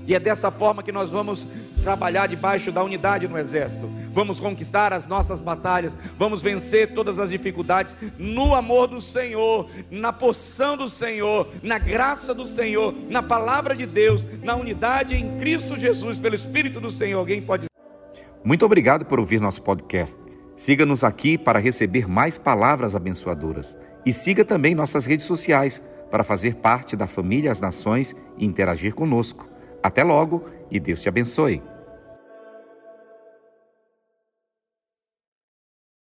[0.09, 1.47] E é dessa forma que nós vamos
[1.85, 3.91] trabalhar debaixo da unidade no exército.
[4.11, 10.11] Vamos conquistar as nossas batalhas, vamos vencer todas as dificuldades no amor do Senhor, na
[10.11, 15.77] porção do Senhor, na graça do Senhor, na palavra de Deus, na unidade em Cristo
[15.77, 17.19] Jesus, pelo Espírito do Senhor.
[17.19, 17.67] Alguém pode
[18.43, 20.19] Muito obrigado por ouvir nosso podcast.
[20.57, 26.55] Siga-nos aqui para receber mais palavras abençoadoras e siga também nossas redes sociais para fazer
[26.55, 29.58] parte da família As Nações e interagir conosco.
[29.83, 31.63] Até logo e Deus te abençoe.